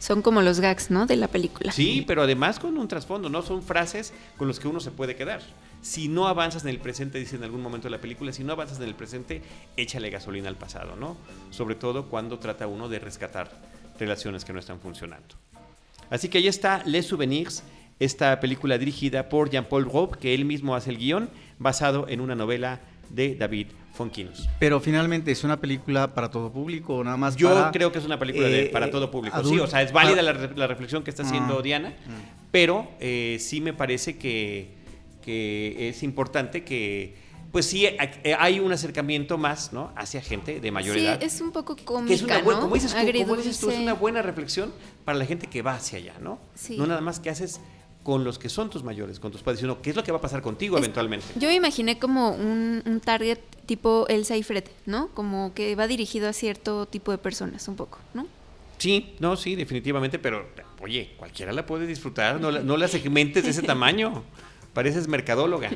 Son 0.00 0.22
como 0.22 0.40
los 0.40 0.60
gags, 0.60 0.90
¿no? 0.90 1.04
De 1.04 1.14
la 1.14 1.28
película. 1.28 1.72
Sí, 1.72 2.04
pero 2.06 2.22
además 2.22 2.58
con 2.58 2.78
un 2.78 2.88
trasfondo, 2.88 3.28
¿no? 3.28 3.42
Son 3.42 3.62
frases 3.62 4.14
con 4.38 4.48
las 4.48 4.58
que 4.58 4.66
uno 4.66 4.80
se 4.80 4.90
puede 4.90 5.14
quedar. 5.14 5.42
Si 5.82 6.08
no 6.08 6.26
avanzas 6.26 6.62
en 6.62 6.70
el 6.70 6.78
presente, 6.78 7.18
dice 7.18 7.36
en 7.36 7.44
algún 7.44 7.60
momento 7.60 7.86
de 7.86 7.90
la 7.90 8.00
película, 8.00 8.32
si 8.32 8.42
no 8.42 8.54
avanzas 8.54 8.78
en 8.78 8.84
el 8.84 8.94
presente, 8.94 9.42
échale 9.76 10.08
gasolina 10.08 10.48
al 10.48 10.56
pasado, 10.56 10.96
¿no? 10.96 11.18
Sobre 11.50 11.74
todo 11.74 12.06
cuando 12.06 12.38
trata 12.38 12.66
uno 12.66 12.88
de 12.88 12.98
rescatar 12.98 13.52
relaciones 13.98 14.46
que 14.46 14.54
no 14.54 14.58
están 14.58 14.80
funcionando. 14.80 15.34
Así 16.08 16.30
que 16.30 16.38
ahí 16.38 16.48
está 16.48 16.82
Les 16.86 17.06
Souvenirs, 17.06 17.62
esta 17.98 18.40
película 18.40 18.78
dirigida 18.78 19.28
por 19.28 19.50
Jean-Paul 19.50 19.84
Robe, 19.84 20.18
que 20.18 20.34
él 20.34 20.46
mismo 20.46 20.74
hace 20.74 20.88
el 20.88 20.96
guion, 20.96 21.28
basado 21.58 22.08
en 22.08 22.22
una 22.22 22.34
novela 22.34 22.80
de 23.10 23.34
David 23.34 23.66
Fonquinos. 24.00 24.48
Pero 24.58 24.80
finalmente 24.80 25.30
es 25.30 25.44
una 25.44 25.60
película 25.60 26.14
para 26.14 26.30
todo 26.30 26.50
público 26.50 26.96
o 26.96 27.04
nada 27.04 27.18
más 27.18 27.36
Yo 27.36 27.68
creo 27.70 27.92
que 27.92 27.98
es 27.98 28.06
una 28.06 28.18
película 28.18 28.48
para 28.72 28.86
eh, 28.86 28.88
todo 28.88 29.10
público. 29.10 29.44
sí, 29.44 29.58
o 29.58 29.66
sea, 29.66 29.82
es 29.82 29.92
válida 29.92 30.22
la, 30.22 30.66
reflexión 30.66 31.02
que 31.04 31.10
está 31.10 31.22
haciendo 31.22 31.58
ah, 31.58 31.62
Diana, 31.62 31.90
mm. 31.90 32.48
pero 32.50 32.90
eh, 32.98 33.36
sí 33.38 33.60
me 33.60 33.74
parece 33.74 34.16
que, 34.16 34.74
que 35.20 35.90
es 35.90 36.02
importante 36.02 36.64
que 36.64 37.14
pues 37.52 37.66
sí 37.66 37.84
eh, 37.84 37.98
hay 38.38 38.58
un 38.58 38.72
acercamiento 38.72 39.36
más, 39.36 39.74
¿no? 39.74 39.92
Hacia 39.96 40.22
gente 40.22 40.60
de 40.60 40.70
mayor 40.70 40.96
edad. 40.96 41.18
Sí, 41.20 41.26
es 41.26 41.40
un 41.42 41.52
poco 41.52 41.76
cómica, 41.84 42.14
es 42.14 42.22
una 42.22 42.42
como 42.42 42.74
dices 42.74 43.60
tú, 43.60 43.68
es 43.68 43.78
una 43.78 43.92
buena 43.92 44.22
reflexión 44.22 44.72
para 45.04 45.18
la 45.18 45.26
gente 45.26 45.46
que 45.46 45.60
va 45.60 45.74
hacia 45.74 45.98
allá, 45.98 46.14
¿no? 46.22 46.38
No 46.70 46.86
nada 46.86 47.02
más 47.02 47.20
que 47.20 47.28
haces 47.28 47.60
con 48.02 48.24
los 48.24 48.38
que 48.38 48.48
son 48.48 48.70
tus 48.70 48.82
mayores, 48.82 49.20
con 49.20 49.30
tus 49.30 49.42
padres, 49.42 49.60
sino 49.60 49.82
qué 49.82 49.90
es 49.90 49.96
lo 49.96 50.02
que 50.02 50.12
va 50.12 50.18
a 50.18 50.20
pasar 50.20 50.42
contigo 50.42 50.78
eventualmente. 50.78 51.26
Yo 51.36 51.50
imaginé 51.50 51.98
como 51.98 52.30
un, 52.30 53.00
target 53.04 53.38
tipo 53.66 54.06
Elsa 54.08 54.36
y 54.36 54.42
Fred, 54.42 54.64
¿no? 54.86 55.08
Como 55.08 55.52
que 55.54 55.74
va 55.76 55.86
dirigido 55.86 56.28
a 56.28 56.32
cierto 56.32 56.86
tipo 56.86 57.12
de 57.12 57.18
personas, 57.18 57.68
un 57.68 57.76
poco, 57.76 57.98
¿no? 58.14 58.26
Sí, 58.78 59.14
no, 59.18 59.36
sí, 59.36 59.54
definitivamente, 59.54 60.18
pero 60.18 60.46
oye, 60.80 61.12
cualquiera 61.18 61.52
la 61.52 61.66
puede 61.66 61.86
disfrutar, 61.86 62.40
no 62.40 62.50
la, 62.50 62.60
no 62.60 62.76
la 62.76 62.88
segmentes 62.88 63.44
de 63.44 63.50
ese 63.50 63.62
tamaño. 63.62 64.24
Pareces 64.72 65.08
mercadóloga. 65.08 65.68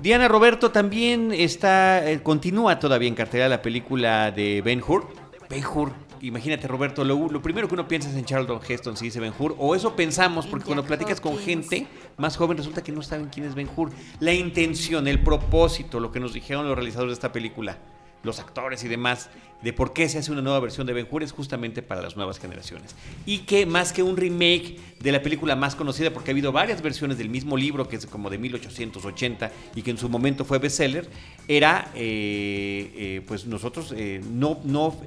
Diana 0.00 0.26
Roberto 0.26 0.70
también 0.70 1.30
está, 1.30 2.10
eh, 2.10 2.22
continúa 2.22 2.80
todavía 2.80 3.08
en 3.08 3.14
cartera 3.14 3.48
la 3.48 3.60
película 3.60 4.30
de 4.30 4.62
Ben 4.62 4.82
Hur. 4.86 5.06
Ben 5.50 5.62
Hur, 5.64 5.92
imagínate, 6.22 6.66
Roberto, 6.68 7.04
lo, 7.04 7.42
primero 7.42 7.68
que 7.68 7.74
uno 7.74 7.86
piensa 7.86 8.08
es 8.08 8.16
en 8.16 8.24
Charlton 8.24 8.60
Heston, 8.66 8.96
si 8.96 9.06
dice 9.06 9.20
Ben 9.20 9.32
Hur, 9.38 9.54
o 9.58 9.74
eso 9.74 9.94
pensamos, 9.94 10.46
porque 10.46 10.64
cuando 10.64 10.84
platicas 10.84 11.20
con 11.20 11.36
gente 11.38 11.86
más 12.16 12.36
joven 12.36 12.56
resulta 12.56 12.82
que 12.82 12.92
no 12.92 13.02
saben 13.02 13.28
quién 13.28 13.46
es 13.46 13.54
Ben 13.54 13.68
Hur. 13.76 13.90
La 14.20 14.32
intención, 14.32 15.06
el 15.08 15.22
propósito, 15.22 16.00
lo 16.00 16.12
que 16.12 16.20
nos 16.20 16.32
dijeron 16.32 16.66
los 16.66 16.76
realizadores 16.76 17.10
de 17.10 17.14
esta 17.14 17.32
película 17.32 17.76
los 18.22 18.38
actores 18.38 18.84
y 18.84 18.88
demás, 18.88 19.30
de 19.62 19.72
por 19.72 19.92
qué 19.92 20.08
se 20.08 20.18
hace 20.18 20.32
una 20.32 20.42
nueva 20.42 20.60
versión 20.60 20.86
de 20.86 20.92
Ben 20.92 21.06
Hur 21.10 21.22
es 21.22 21.32
justamente 21.32 21.82
para 21.82 22.02
las 22.02 22.16
nuevas 22.16 22.38
generaciones. 22.38 22.94
Y 23.26 23.38
que 23.38 23.64
más 23.66 23.92
que 23.92 24.02
un 24.02 24.16
remake 24.16 24.78
de 25.00 25.12
la 25.12 25.22
película 25.22 25.56
más 25.56 25.74
conocida, 25.74 26.12
porque 26.12 26.30
ha 26.30 26.32
habido 26.32 26.52
varias 26.52 26.82
versiones 26.82 27.18
del 27.18 27.28
mismo 27.28 27.56
libro, 27.56 27.88
que 27.88 27.96
es 27.96 28.06
como 28.06 28.30
de 28.30 28.38
1880 28.38 29.50
y 29.74 29.82
que 29.82 29.90
en 29.90 29.98
su 29.98 30.08
momento 30.08 30.44
fue 30.44 30.58
bestseller, 30.58 31.08
era 31.46 31.90
eh, 31.94 32.92
eh, 32.94 33.22
pues 33.26 33.46
nosotros 33.46 33.94
eh, 33.96 34.20
no, 34.30 34.60
no 34.64 35.00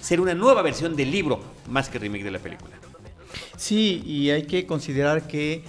ser 0.00 0.20
una 0.20 0.34
nueva 0.34 0.62
versión 0.62 0.96
del 0.96 1.10
libro 1.10 1.40
más 1.68 1.88
que 1.88 1.98
remake 1.98 2.24
de 2.24 2.30
la 2.30 2.38
película. 2.38 2.74
Sí, 3.56 4.02
y 4.06 4.30
hay 4.30 4.44
que 4.44 4.66
considerar 4.66 5.26
que 5.26 5.62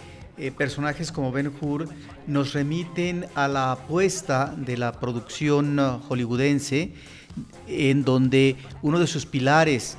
personajes 0.56 1.12
como 1.12 1.32
Ben 1.32 1.52
Hur 1.60 1.88
nos 2.28 2.54
remiten 2.54 3.26
a 3.36 3.48
la 3.48 3.72
apuesta 3.74 4.54
de 4.58 4.78
la 4.78 4.94
producción 4.94 5.80
uh, 5.80 6.00
hollywoodense, 6.08 6.94
en 7.68 8.04
donde 8.04 8.56
uno 8.82 9.00
de 9.00 9.08
sus 9.08 9.26
pilares 9.26 9.98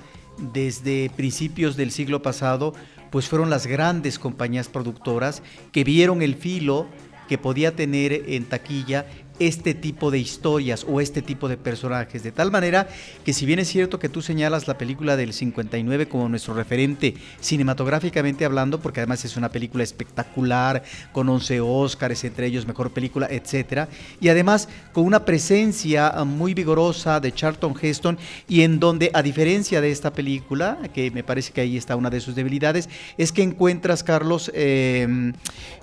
desde 0.52 1.10
principios 1.16 1.76
del 1.76 1.90
siglo 1.90 2.22
pasado, 2.22 2.74
pues 3.10 3.28
fueron 3.28 3.50
las 3.50 3.66
grandes 3.66 4.18
compañías 4.18 4.68
productoras 4.68 5.42
que 5.72 5.84
vieron 5.84 6.22
el 6.22 6.34
filo 6.34 6.86
que 7.28 7.38
podía 7.38 7.76
tener 7.76 8.24
en 8.26 8.44
taquilla 8.44 9.06
este 9.40 9.74
tipo 9.74 10.10
de 10.10 10.18
historias 10.18 10.86
o 10.86 11.00
este 11.00 11.22
tipo 11.22 11.48
de 11.48 11.56
personajes. 11.56 12.22
De 12.22 12.30
tal 12.30 12.52
manera 12.52 12.86
que 13.24 13.32
si 13.32 13.46
bien 13.46 13.58
es 13.58 13.68
cierto 13.68 13.98
que 13.98 14.08
tú 14.08 14.22
señalas 14.22 14.68
la 14.68 14.78
película 14.78 15.16
del 15.16 15.32
59 15.32 16.06
como 16.08 16.28
nuestro 16.28 16.54
referente 16.54 17.14
cinematográficamente 17.40 18.44
hablando, 18.44 18.80
porque 18.80 19.00
además 19.00 19.24
es 19.24 19.36
una 19.36 19.48
película 19.48 19.82
espectacular, 19.82 20.84
con 21.12 21.28
11 21.28 21.60
Oscars, 21.60 22.22
entre 22.24 22.46
ellos 22.46 22.66
mejor 22.66 22.90
película, 22.90 23.26
etcétera, 23.30 23.88
y 24.20 24.28
además 24.28 24.68
con 24.92 25.04
una 25.04 25.24
presencia 25.24 26.12
muy 26.26 26.52
vigorosa 26.52 27.18
de 27.18 27.32
Charlton 27.32 27.74
Heston 27.80 28.18
y 28.46 28.60
en 28.60 28.78
donde, 28.78 29.10
a 29.14 29.22
diferencia 29.22 29.80
de 29.80 29.90
esta 29.90 30.12
película, 30.12 30.78
que 30.92 31.10
me 31.10 31.24
parece 31.24 31.52
que 31.52 31.62
ahí 31.62 31.78
está 31.78 31.96
una 31.96 32.10
de 32.10 32.20
sus 32.20 32.34
debilidades, 32.34 32.90
es 33.16 33.32
que 33.32 33.42
encuentras, 33.42 34.04
Carlos, 34.04 34.50
eh, 34.54 35.32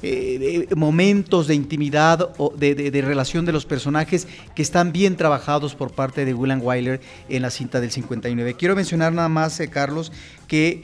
eh, 0.04 0.68
momentos 0.76 1.48
de 1.48 1.56
intimidad 1.56 2.34
o 2.38 2.54
de 2.56 3.02
relación 3.04 3.47
de 3.48 3.54
los 3.54 3.66
personajes 3.66 4.28
que 4.54 4.62
están 4.62 4.92
bien 4.92 5.16
trabajados 5.16 5.74
por 5.74 5.92
parte 5.92 6.24
de 6.26 6.36
William 6.36 6.62
Wyler 6.62 7.02
en 7.30 7.42
la 7.42 7.50
cinta 7.50 7.82
del 7.82 7.90
59. 7.90 8.54
Quiero 8.54 8.76
mencionar 8.76 9.12
nada 9.14 9.30
más, 9.30 9.60
eh, 9.60 9.70
Carlos, 9.70 10.12
que 10.48 10.84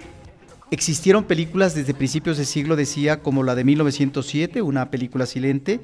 existieron 0.71 1.25
películas 1.25 1.75
desde 1.75 1.93
principios 1.93 2.37
de 2.39 2.45
siglo, 2.45 2.75
decía, 2.75 3.19
como 3.19 3.43
la 3.43 3.53
de 3.53 3.63
1907, 3.63 4.63
una 4.63 4.89
película 4.89 5.27
silente, 5.27 5.81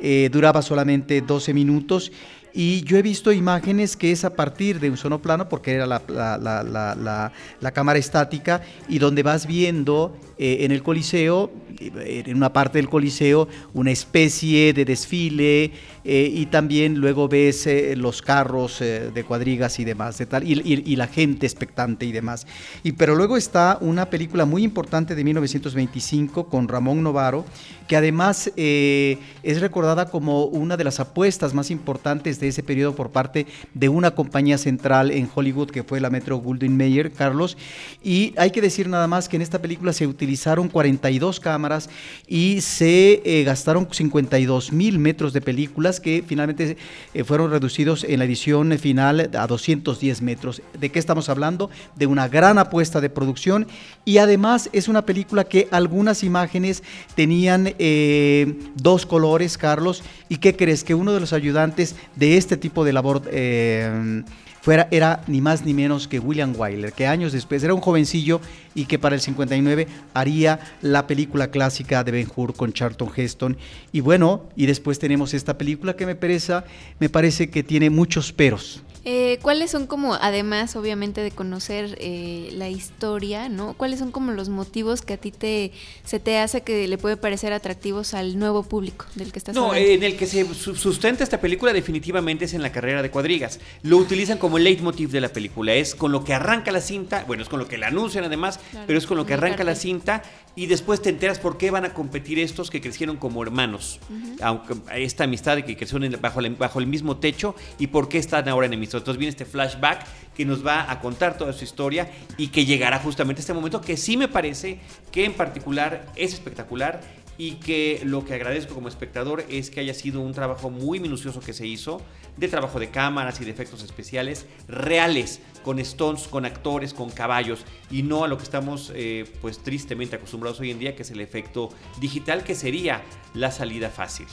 eh, 0.00 0.28
duraba 0.32 0.62
solamente 0.62 1.20
12 1.20 1.54
minutos 1.54 2.10
y 2.54 2.82
yo 2.82 2.98
he 2.98 3.02
visto 3.02 3.32
imágenes 3.32 3.96
que 3.96 4.12
es 4.12 4.24
a 4.24 4.34
partir 4.34 4.78
de 4.78 4.90
un 4.90 4.96
sonoplano, 4.96 5.48
porque 5.48 5.72
era 5.72 5.86
la, 5.86 6.02
la, 6.08 7.70
cámara 7.72 7.98
estática, 7.98 8.62
y 8.88 8.98
donde 8.98 9.22
vas 9.22 9.46
viendo 9.46 10.14
eh, 10.38 10.58
en 10.60 10.72
el 10.72 10.82
Coliseo, 10.82 11.50
eh, 11.78 12.24
en 12.26 12.36
una 12.36 12.52
parte 12.52 12.78
del 12.78 12.90
Coliseo, 12.90 13.48
una 13.72 13.90
especie 13.90 14.74
de 14.74 14.84
desfile, 14.84 15.72
eh, 16.04 16.30
y 16.32 16.46
también 16.46 16.98
luego 16.98 17.28
ves 17.28 17.68
los 17.96 18.22
carros 18.22 18.80
de 18.80 19.24
cuadrigas 19.26 19.78
y 19.78 19.84
demás, 19.84 20.18
de 20.18 20.26
tal, 20.26 20.44
y, 20.44 20.52
y, 20.62 20.96
la 20.96 21.06
gente 21.06 21.46
expectante 21.46 22.06
y 22.06 22.12
demás. 22.12 22.46
Y, 22.82 22.92
pero 22.92 23.14
luego 23.14 23.36
está 23.36 23.78
una 23.80 24.06
película 24.06 24.44
muy 24.44 24.64
importante 24.64 25.14
de 25.14 25.24
1925 25.24 26.48
con 26.48 26.68
Ramón 26.68 27.02
Novaro, 27.02 27.44
que 27.88 27.96
además 27.96 28.50
es 28.56 29.60
recordada 29.60 30.08
como 30.08 30.44
una 30.44 30.76
de 30.76 30.84
las 30.84 31.00
apuestas 31.00 31.54
más 31.54 31.70
importantes 31.70 32.40
de 32.40 32.48
ese 32.48 32.62
periodo 32.62 32.94
por 32.94 33.10
parte 33.10 33.46
de 33.74 33.88
una 33.88 34.12
compañía 34.12 34.58
central 34.58 35.10
en 35.10 35.28
Hollywood 35.32 35.70
que 35.70 35.82
fue 35.82 36.00
la 36.00 36.10
Metro 36.10 36.36
Goldwyn 36.36 36.76
Mayer, 36.76 37.12
Carlos. 37.12 37.56
Y 38.02 38.34
hay 38.36 38.50
que 38.50 38.60
decir 38.60 38.88
nada 38.88 39.06
más 39.06 39.28
que 39.28 39.36
en 39.36 39.42
esta 39.42 39.60
película 39.60 39.92
se 39.92 40.06
utilizaron 40.06 40.68
42 40.68 41.40
cámaras 41.40 41.88
y 42.26 42.60
se 42.60 43.22
eh, 43.24 43.44
gastaron 43.44 43.88
52 43.90 44.72
mil 44.72 44.98
metros 44.98 45.32
de 45.32 45.40
películas 45.40 45.91
que 46.00 46.24
finalmente 46.26 46.76
eh, 47.14 47.24
fueron 47.24 47.50
reducidos 47.50 48.04
en 48.04 48.18
la 48.18 48.24
edición 48.24 48.78
final 48.78 49.30
a 49.36 49.46
210 49.46 50.22
metros. 50.22 50.62
¿De 50.78 50.90
qué 50.90 50.98
estamos 50.98 51.28
hablando? 51.28 51.70
De 51.96 52.06
una 52.06 52.28
gran 52.28 52.58
apuesta 52.58 53.00
de 53.00 53.10
producción 53.10 53.66
y 54.04 54.18
además 54.18 54.70
es 54.72 54.88
una 54.88 55.06
película 55.06 55.44
que 55.44 55.68
algunas 55.70 56.22
imágenes 56.24 56.82
tenían 57.14 57.74
eh, 57.78 58.58
dos 58.76 59.06
colores, 59.06 59.58
Carlos, 59.58 60.02
y 60.28 60.38
¿qué 60.38 60.56
crees? 60.56 60.84
Que 60.84 60.94
uno 60.94 61.12
de 61.12 61.20
los 61.20 61.32
ayudantes 61.32 61.96
de 62.16 62.36
este 62.36 62.56
tipo 62.56 62.84
de 62.84 62.92
labor 62.92 63.22
eh, 63.30 64.22
fuera, 64.62 64.86
era 64.92 65.22
ni 65.26 65.40
más 65.40 65.64
ni 65.64 65.74
menos 65.74 66.06
que 66.06 66.20
William 66.20 66.54
Wyler, 66.56 66.92
que 66.92 67.06
años 67.06 67.32
después 67.32 67.62
era 67.64 67.74
un 67.74 67.80
jovencillo 67.80 68.40
y 68.74 68.86
que 68.86 68.98
para 68.98 69.16
el 69.16 69.20
59 69.20 69.88
haría 70.14 70.60
la 70.80 71.06
película 71.08 71.50
clásica 71.50 72.04
de 72.04 72.12
Ben 72.12 72.28
Hur 72.34 72.54
con 72.54 72.72
Charlton 72.72 73.10
Heston. 73.14 73.56
Y 73.90 74.00
bueno, 74.00 74.44
y 74.54 74.66
después 74.66 75.00
tenemos 75.00 75.34
esta 75.34 75.58
película 75.58 75.96
que 75.96 76.06
me 76.06 76.14
parece, 76.14 76.60
me 77.00 77.08
parece 77.08 77.50
que 77.50 77.64
tiene 77.64 77.90
muchos 77.90 78.32
peros. 78.32 78.82
Eh, 79.04 79.38
¿Cuáles 79.42 79.72
son 79.72 79.88
como, 79.88 80.14
además 80.14 80.76
obviamente 80.76 81.22
de 81.22 81.32
conocer 81.32 81.96
eh, 82.00 82.50
la 82.52 82.68
historia, 82.68 83.48
¿no? 83.48 83.74
¿Cuáles 83.74 83.98
son 83.98 84.12
como 84.12 84.30
los 84.30 84.48
motivos 84.48 85.02
que 85.02 85.14
a 85.14 85.16
ti 85.16 85.32
te 85.32 85.72
se 86.04 86.20
te 86.20 86.38
hace 86.38 86.62
que 86.62 86.86
le 86.86 86.98
puede 86.98 87.16
parecer 87.16 87.52
atractivos 87.52 88.14
al 88.14 88.38
nuevo 88.38 88.62
público 88.62 89.06
del 89.16 89.32
que 89.32 89.40
estás 89.40 89.56
no, 89.56 89.66
hablando? 89.66 89.88
No, 89.88 89.94
en 89.94 90.02
el 90.04 90.16
que 90.16 90.26
se 90.26 90.46
sustenta 90.54 91.24
esta 91.24 91.40
película 91.40 91.72
definitivamente 91.72 92.44
es 92.44 92.54
en 92.54 92.62
la 92.62 92.70
carrera 92.70 93.02
de 93.02 93.10
cuadrigas. 93.10 93.58
Lo 93.82 93.96
utilizan 93.96 94.38
como 94.38 94.58
el 94.58 94.64
leitmotiv 94.64 95.10
de 95.10 95.20
la 95.20 95.30
película, 95.30 95.74
es 95.74 95.96
con 95.96 96.12
lo 96.12 96.22
que 96.22 96.34
arranca 96.34 96.70
la 96.70 96.80
cinta, 96.80 97.24
bueno, 97.26 97.42
es 97.42 97.48
con 97.48 97.58
lo 97.58 97.66
que 97.66 97.78
la 97.78 97.88
anuncian 97.88 98.24
además, 98.24 98.60
pero 98.86 98.98
es 98.98 99.06
con 99.06 99.16
lo 99.16 99.26
que 99.26 99.34
arranca 99.34 99.64
la 99.64 99.74
cinta 99.74 100.22
y 100.54 100.66
después 100.66 101.00
te 101.00 101.08
enteras 101.08 101.38
por 101.38 101.56
qué 101.56 101.70
van 101.70 101.84
a 101.84 101.94
competir 101.94 102.38
estos 102.38 102.70
que 102.70 102.80
crecieron 102.80 103.16
como 103.16 103.42
hermanos, 103.42 104.00
aunque 104.42 104.74
esta 104.94 105.24
amistad 105.24 105.56
de 105.56 105.64
que 105.64 105.76
crecieron 105.76 106.16
bajo, 106.20 106.40
el, 106.40 106.54
bajo 106.56 106.78
el 106.78 106.86
mismo 106.86 107.16
techo 107.16 107.54
y 107.78 107.86
por 107.86 108.08
qué 108.08 108.18
están 108.18 108.48
ahora 108.48 108.66
enemigos. 108.66 108.94
Entonces 108.94 109.18
viene 109.18 109.30
este 109.30 109.44
flashback 109.44 110.06
que 110.34 110.44
nos 110.44 110.66
va 110.66 110.90
a 110.90 111.00
contar 111.00 111.38
toda 111.38 111.52
su 111.52 111.64
historia 111.64 112.10
y 112.36 112.48
que 112.48 112.64
llegará 112.64 112.98
justamente 112.98 113.40
a 113.40 113.42
este 113.42 113.54
momento 113.54 113.80
que 113.80 113.96
sí 113.96 114.16
me 114.16 114.28
parece 114.28 114.78
que 115.10 115.24
en 115.24 115.34
particular 115.34 116.06
es 116.16 116.34
espectacular 116.34 117.00
y 117.42 117.54
que 117.54 118.00
lo 118.04 118.24
que 118.24 118.34
agradezco 118.34 118.72
como 118.72 118.86
espectador 118.86 119.44
es 119.48 119.68
que 119.68 119.80
haya 119.80 119.94
sido 119.94 120.20
un 120.20 120.32
trabajo 120.32 120.70
muy 120.70 121.00
minucioso 121.00 121.40
que 121.40 121.52
se 121.52 121.66
hizo, 121.66 122.00
de 122.36 122.46
trabajo 122.46 122.78
de 122.78 122.90
cámaras 122.90 123.40
y 123.40 123.44
de 123.44 123.50
efectos 123.50 123.82
especiales 123.82 124.46
reales, 124.68 125.40
con 125.64 125.80
stones, 125.80 126.28
con 126.28 126.44
actores, 126.44 126.94
con 126.94 127.10
caballos, 127.10 127.64
y 127.90 128.04
no 128.04 128.22
a 128.22 128.28
lo 128.28 128.36
que 128.36 128.44
estamos 128.44 128.92
eh, 128.94 129.24
pues 129.40 129.58
tristemente 129.58 130.14
acostumbrados 130.14 130.60
hoy 130.60 130.70
en 130.70 130.78
día, 130.78 130.94
que 130.94 131.02
es 131.02 131.10
el 131.10 131.20
efecto 131.20 131.70
digital, 132.00 132.44
que 132.44 132.54
sería 132.54 133.02
la 133.34 133.50
salida 133.50 133.90
fácil. 133.90 134.28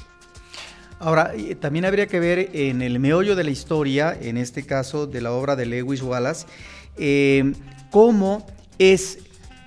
Ahora, 1.00 1.34
también 1.60 1.86
habría 1.86 2.06
que 2.06 2.19
ver 2.19 2.52
en 2.54 2.84
el 2.84 3.00
meollo 3.00 3.36
de 3.36 3.43
la 3.43 3.50
historia, 3.50 4.15
en 4.22 4.38
este 4.38 4.67
caso 4.67 5.08
de 5.08 5.22
la 5.22 5.32
obra 5.32 5.56
de 5.56 5.65
Lewis 5.65 6.04
Wallace, 6.04 6.45
eh, 6.95 7.54
cómo 7.89 8.45
es 8.78 9.17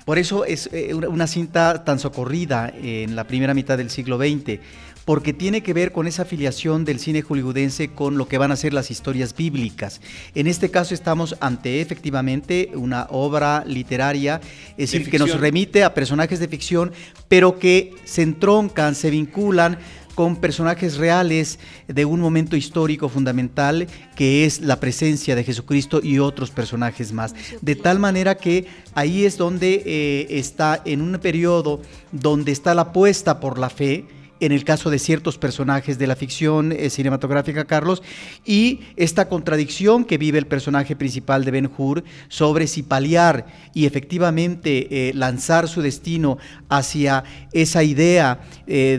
por 0.05 0.19
eso 0.19 0.45
es 0.45 0.69
eh, 0.73 0.95
una 0.95 1.27
cinta 1.27 1.85
tan 1.85 1.99
socorrida 1.99 2.73
en 2.75 3.15
la 3.17 3.25
primera 3.25 3.55
mitad 3.55 3.79
del 3.79 3.91
siglo 3.91 4.19
XX, 4.19 4.61
porque 5.05 5.33
tiene 5.33 5.62
que 5.62 5.73
ver 5.73 5.93
con 5.93 6.07
esa 6.07 6.23
afiliación 6.23 6.85
del 6.85 6.99
cine 6.99 7.23
hollywoodense 7.23 7.88
con 7.88 8.19
lo 8.19 8.29
que 8.29 8.38
van 8.38 8.53
a 8.53 8.57
ser 8.57 8.73
las 8.73 8.91
historias 8.91 9.35
bíblicas. 9.35 10.01
En 10.35 10.47
este 10.47 10.71
caso 10.71 10.95
estamos 10.95 11.37
ante 11.41 11.81
efectivamente 11.81 12.71
una 12.75 13.07
obra 13.11 13.65
literaria, 13.67 14.41
es 14.77 14.93
decir, 14.93 15.11
que 15.11 15.19
nos 15.19 15.38
remite 15.38 15.85
a 15.85 15.95
personajes 15.95 16.38
de 16.38 16.49
ficción, 16.49 16.93
pero 17.29 17.59
que 17.59 17.95
se 18.05 18.23
entroncan, 18.23 18.95
se 18.95 19.11
vinculan 19.11 19.79
con 20.14 20.37
personajes 20.37 20.96
reales 20.96 21.59
de 21.88 22.05
un 22.05 22.20
momento 22.20 22.57
histórico 22.57 23.09
fundamental 23.09 23.87
que 24.14 24.44
es 24.44 24.61
la 24.61 24.81
presencia 24.81 25.35
de 25.35 25.44
Jesucristo 25.44 26.01
y 26.03 26.18
otros 26.18 26.51
personajes 26.51 27.12
más. 27.12 27.35
De 27.61 27.77
tal 27.77 27.98
manera 27.98 28.37
que 28.37 28.66
ahí 28.94 29.25
es 29.25 29.38
donde 29.38 29.83
eh, 29.85 30.27
está 30.31 30.83
en 30.85 31.01
un 31.01 31.18
periodo 31.18 31.81
donde 32.12 32.53
está 32.53 32.75
la 32.75 32.83
apuesta 32.83 33.40
por 33.40 33.59
la 33.59 33.70
fe, 33.70 34.07
en 34.43 34.51
el 34.51 34.65
caso 34.65 34.91
de 34.91 34.99
ciertos 34.99 35.39
personajes 35.39 35.99
de 35.99 36.09
la 36.09 36.17
ficción 36.17 36.73
eh, 36.73 36.91
cinematográfica, 36.91 37.65
Carlos, 37.65 38.03
y 38.45 38.81
esta 38.97 39.29
contradicción 39.29 40.05
que 40.05 40.19
vive 40.19 40.39
el 40.39 40.49
personaje 40.49 40.97
principal 40.97 41.45
de 41.45 41.53
Ben 41.53 41.71
Hur 41.79 42.03
sobre 42.29 42.67
si 42.67 42.83
paliar 42.83 43.47
y 43.73 43.87
efectivamente 43.87 45.09
eh, 45.09 45.15
lanzar 45.15 45.69
su 45.69 45.81
destino 45.81 46.39
hacia 46.69 47.23
esa 47.53 47.85
idea 47.85 48.41
eh, 48.67 48.99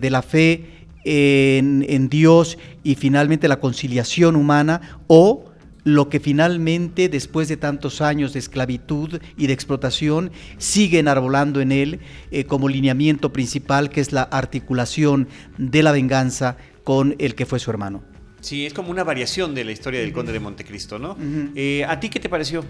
de, 0.00 0.10
la 0.10 0.22
fe 0.22 0.86
en, 1.04 1.84
en 1.86 2.08
Dios 2.08 2.56
y 2.82 2.94
finalmente 2.94 3.46
la 3.46 3.60
conciliación 3.60 4.36
humana 4.36 4.80
o 5.06 5.47
lo 5.94 6.08
que 6.08 6.20
finalmente, 6.20 7.08
después 7.08 7.48
de 7.48 7.56
tantos 7.56 8.00
años 8.00 8.32
de 8.32 8.38
esclavitud 8.38 9.20
y 9.36 9.46
de 9.46 9.52
explotación, 9.52 10.30
sigue 10.58 10.98
enarbolando 10.98 11.60
en 11.60 11.72
él 11.72 12.00
eh, 12.30 12.44
como 12.44 12.68
lineamiento 12.68 13.32
principal, 13.32 13.90
que 13.90 14.00
es 14.00 14.12
la 14.12 14.22
articulación 14.22 15.28
de 15.56 15.82
la 15.82 15.92
venganza 15.92 16.56
con 16.84 17.16
el 17.18 17.34
que 17.34 17.46
fue 17.46 17.58
su 17.58 17.70
hermano. 17.70 18.02
Sí, 18.40 18.66
es 18.66 18.74
como 18.74 18.90
una 18.90 19.02
variación 19.02 19.54
de 19.54 19.64
la 19.64 19.72
historia 19.72 20.00
del 20.00 20.12
Conde 20.12 20.32
de 20.32 20.40
Montecristo, 20.40 20.98
¿no? 20.98 21.16
Eh, 21.54 21.84
¿A 21.84 21.98
ti 21.98 22.08
qué 22.08 22.20
te 22.20 22.28
pareció? 22.28 22.64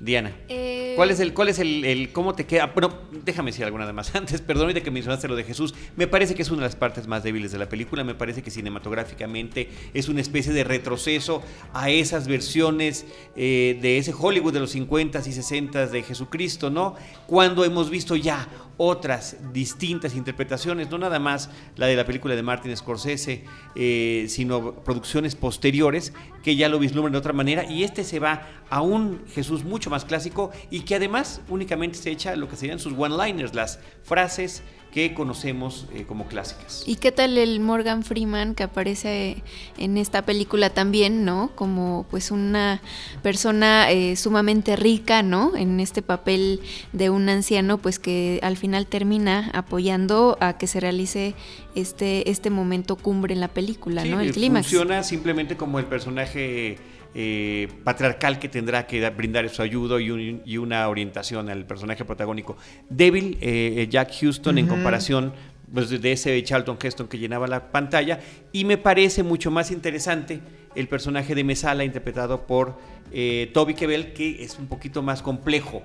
Diana. 0.00 0.32
Eh, 0.48 0.92
¿Cuál 0.96 1.10
es 1.10 1.20
el, 1.20 1.34
cuál 1.34 1.48
es 1.48 1.58
el, 1.58 2.10
cómo 2.12 2.34
te 2.34 2.46
queda? 2.46 2.66
Bueno, 2.66 2.92
déjame 3.24 3.50
decir 3.50 3.64
alguna 3.64 3.92
más 3.92 4.14
antes, 4.14 4.40
perdón 4.48 4.72
de 4.72 4.82
que 4.82 4.90
mencionaste 4.90 5.28
lo 5.28 5.36
de 5.36 5.44
Jesús. 5.44 5.74
Me 5.96 6.06
parece 6.06 6.34
que 6.34 6.42
es 6.42 6.50
una 6.50 6.62
de 6.62 6.68
las 6.68 6.76
partes 6.76 7.06
más 7.06 7.22
débiles 7.22 7.52
de 7.52 7.58
la 7.58 7.68
película. 7.68 8.04
Me 8.04 8.14
parece 8.14 8.42
que 8.42 8.50
cinematográficamente 8.50 9.68
es 9.94 10.08
una 10.08 10.20
especie 10.20 10.52
de 10.52 10.64
retroceso 10.64 11.42
a 11.72 11.90
esas 11.90 12.28
versiones 12.28 13.06
eh, 13.36 13.78
de 13.80 13.98
ese 13.98 14.14
Hollywood 14.16 14.52
de 14.52 14.60
los 14.60 14.74
50s 14.74 15.26
y 15.26 15.30
60s 15.30 15.90
de 15.90 16.02
Jesucristo, 16.02 16.70
¿no? 16.70 16.94
Cuando 17.26 17.64
hemos 17.64 17.90
visto 17.90 18.14
ya 18.16 18.48
otras 18.78 19.36
distintas 19.52 20.14
interpretaciones, 20.14 20.88
no 20.88 20.98
nada 20.98 21.18
más 21.18 21.50
la 21.76 21.86
de 21.86 21.96
la 21.96 22.06
película 22.06 22.34
de 22.34 22.42
Martin 22.42 22.74
Scorsese, 22.76 23.44
eh, 23.74 24.26
sino 24.28 24.72
producciones 24.76 25.34
posteriores 25.34 26.14
que 26.42 26.56
ya 26.56 26.68
lo 26.68 26.78
vislumbran 26.78 27.12
de 27.12 27.18
otra 27.18 27.32
manera 27.32 27.70
y 27.70 27.82
este 27.82 28.04
se 28.04 28.20
va 28.20 28.46
a 28.70 28.80
un 28.80 29.24
Jesús 29.34 29.64
mucho 29.64 29.90
más 29.90 30.04
clásico 30.04 30.50
y 30.70 30.80
que 30.80 30.94
además 30.94 31.40
únicamente 31.48 31.98
se 31.98 32.10
echa 32.10 32.36
lo 32.36 32.48
que 32.48 32.56
serían 32.56 32.78
sus 32.78 32.94
one-liners, 32.96 33.54
las 33.54 33.80
frases 34.04 34.62
que 34.92 35.12
conocemos 35.12 35.86
eh, 35.92 36.04
como 36.08 36.26
clásicas. 36.26 36.82
¿Y 36.86 36.96
qué 36.96 37.12
tal 37.12 37.36
el 37.36 37.60
Morgan 37.60 38.02
Freeman 38.02 38.54
que 38.54 38.62
aparece 38.62 39.42
en 39.76 39.98
esta 39.98 40.22
película 40.22 40.70
también, 40.70 41.24
¿no? 41.24 41.50
Como 41.54 42.06
pues 42.10 42.30
una 42.30 42.80
persona 43.22 43.90
eh, 43.90 44.16
sumamente 44.16 44.76
rica, 44.76 45.22
¿no? 45.22 45.54
En 45.56 45.80
este 45.80 46.00
papel 46.00 46.60
de 46.92 47.10
un 47.10 47.28
anciano, 47.28 47.78
pues 47.78 47.98
que 47.98 48.40
al 48.42 48.56
final 48.56 48.67
termina 48.86 49.50
apoyando 49.52 50.36
a 50.40 50.58
que 50.58 50.66
se 50.66 50.80
realice 50.80 51.34
este, 51.74 52.30
este 52.30 52.50
momento 52.50 52.96
cumbre 52.96 53.34
en 53.34 53.40
la 53.40 53.48
película, 53.48 54.04
¿no? 54.04 54.20
El 54.20 54.32
clímax. 54.32 54.66
Funciona 54.66 55.02
simplemente 55.02 55.56
como 55.56 55.78
el 55.78 55.86
personaje 55.86 56.76
eh, 57.14 57.68
patriarcal 57.84 58.38
que 58.38 58.48
tendrá 58.48 58.86
que 58.86 59.08
brindar 59.10 59.48
su 59.48 59.62
ayuda 59.62 60.00
y, 60.00 60.58
una 60.58 60.88
orientación 60.88 61.48
al 61.48 61.66
personaje 61.66 62.04
protagónico. 62.04 62.56
Débil, 62.90 63.38
eh, 63.40 63.86
Jack 63.90 64.12
Houston, 64.20 64.58
en 64.58 64.66
comparación 64.66 65.32
pues, 65.72 65.88
de 65.88 66.12
ese 66.12 66.42
Charlton 66.42 66.78
Heston 66.82 67.08
que 67.08 67.18
llenaba 67.18 67.46
la 67.46 67.72
pantalla, 67.72 68.20
y 68.52 68.64
me 68.64 68.78
parece 68.78 69.22
mucho 69.22 69.50
más 69.50 69.70
interesante 69.70 70.40
el 70.74 70.88
personaje 70.88 71.34
de 71.34 71.44
Mesala, 71.44 71.84
interpretado 71.84 72.46
por 72.46 72.78
eh, 73.10 73.50
Toby 73.54 73.74
Kebbell, 73.74 74.12
que 74.12 74.42
es 74.42 74.58
un 74.58 74.66
poquito 74.66 75.02
más 75.02 75.22
complejo 75.22 75.82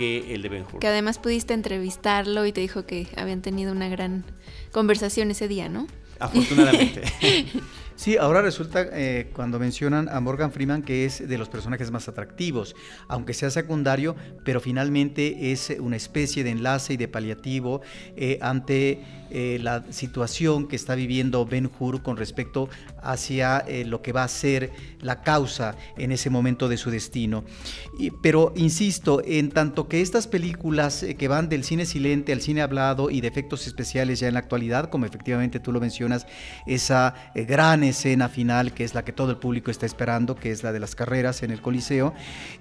que 0.00 0.34
el 0.34 0.40
de 0.40 0.48
Ben 0.48 0.64
Hur. 0.64 0.80
Que 0.80 0.86
además 0.86 1.18
pudiste 1.18 1.52
entrevistarlo 1.52 2.46
y 2.46 2.52
te 2.52 2.62
dijo 2.62 2.86
que 2.86 3.06
habían 3.16 3.42
tenido 3.42 3.70
una 3.70 3.90
gran 3.90 4.24
conversación 4.72 5.30
ese 5.30 5.46
día, 5.46 5.68
¿no? 5.68 5.86
Afortunadamente. 6.18 7.02
Sí, 8.00 8.16
ahora 8.16 8.40
resulta 8.40 8.86
eh, 8.94 9.28
cuando 9.34 9.58
mencionan 9.58 10.08
a 10.08 10.20
Morgan 10.20 10.52
Freeman 10.52 10.80
que 10.80 11.04
es 11.04 11.28
de 11.28 11.36
los 11.36 11.50
personajes 11.50 11.90
más 11.90 12.08
atractivos, 12.08 12.74
aunque 13.08 13.34
sea 13.34 13.50
secundario, 13.50 14.16
pero 14.42 14.58
finalmente 14.58 15.52
es 15.52 15.68
una 15.78 15.96
especie 15.96 16.42
de 16.42 16.48
enlace 16.48 16.94
y 16.94 16.96
de 16.96 17.08
paliativo 17.08 17.82
eh, 18.16 18.38
ante 18.40 19.04
eh, 19.30 19.58
la 19.60 19.84
situación 19.92 20.66
que 20.66 20.76
está 20.76 20.94
viviendo 20.94 21.44
Ben 21.44 21.70
Hur 21.78 22.02
con 22.02 22.16
respecto 22.16 22.70
hacia 23.02 23.64
lo 23.84 24.02
que 24.02 24.12
va 24.12 24.24
a 24.24 24.28
ser 24.28 24.72
la 25.00 25.22
causa 25.22 25.76
en 25.96 26.10
ese 26.10 26.30
momento 26.30 26.68
de 26.68 26.76
su 26.76 26.90
destino. 26.90 27.44
pero 28.22 28.52
insisto, 28.56 29.22
en 29.24 29.50
tanto 29.50 29.88
que 29.88 30.00
estas 30.00 30.26
películas 30.26 31.04
que 31.18 31.28
van 31.28 31.48
del 31.48 31.64
cine 31.64 31.86
silente 31.86 32.32
al 32.32 32.40
cine 32.40 32.62
hablado 32.62 33.10
y 33.10 33.20
de 33.20 33.28
efectos 33.28 33.66
especiales 33.66 34.20
ya 34.20 34.28
en 34.28 34.34
la 34.34 34.40
actualidad, 34.40 34.90
como 34.90 35.06
efectivamente 35.06 35.60
tú 35.60 35.70
lo 35.70 35.80
mencionas, 35.80 36.26
esa 36.66 37.14
gran 37.34 37.89
escena 37.90 38.28
final, 38.28 38.72
que 38.72 38.84
es 38.84 38.94
la 38.94 39.04
que 39.04 39.12
todo 39.12 39.30
el 39.30 39.36
público 39.36 39.70
está 39.70 39.84
esperando, 39.84 40.34
que 40.34 40.50
es 40.50 40.62
la 40.62 40.72
de 40.72 40.80
las 40.80 40.94
carreras 40.94 41.42
en 41.42 41.50
el 41.50 41.60
Coliseo, 41.60 42.14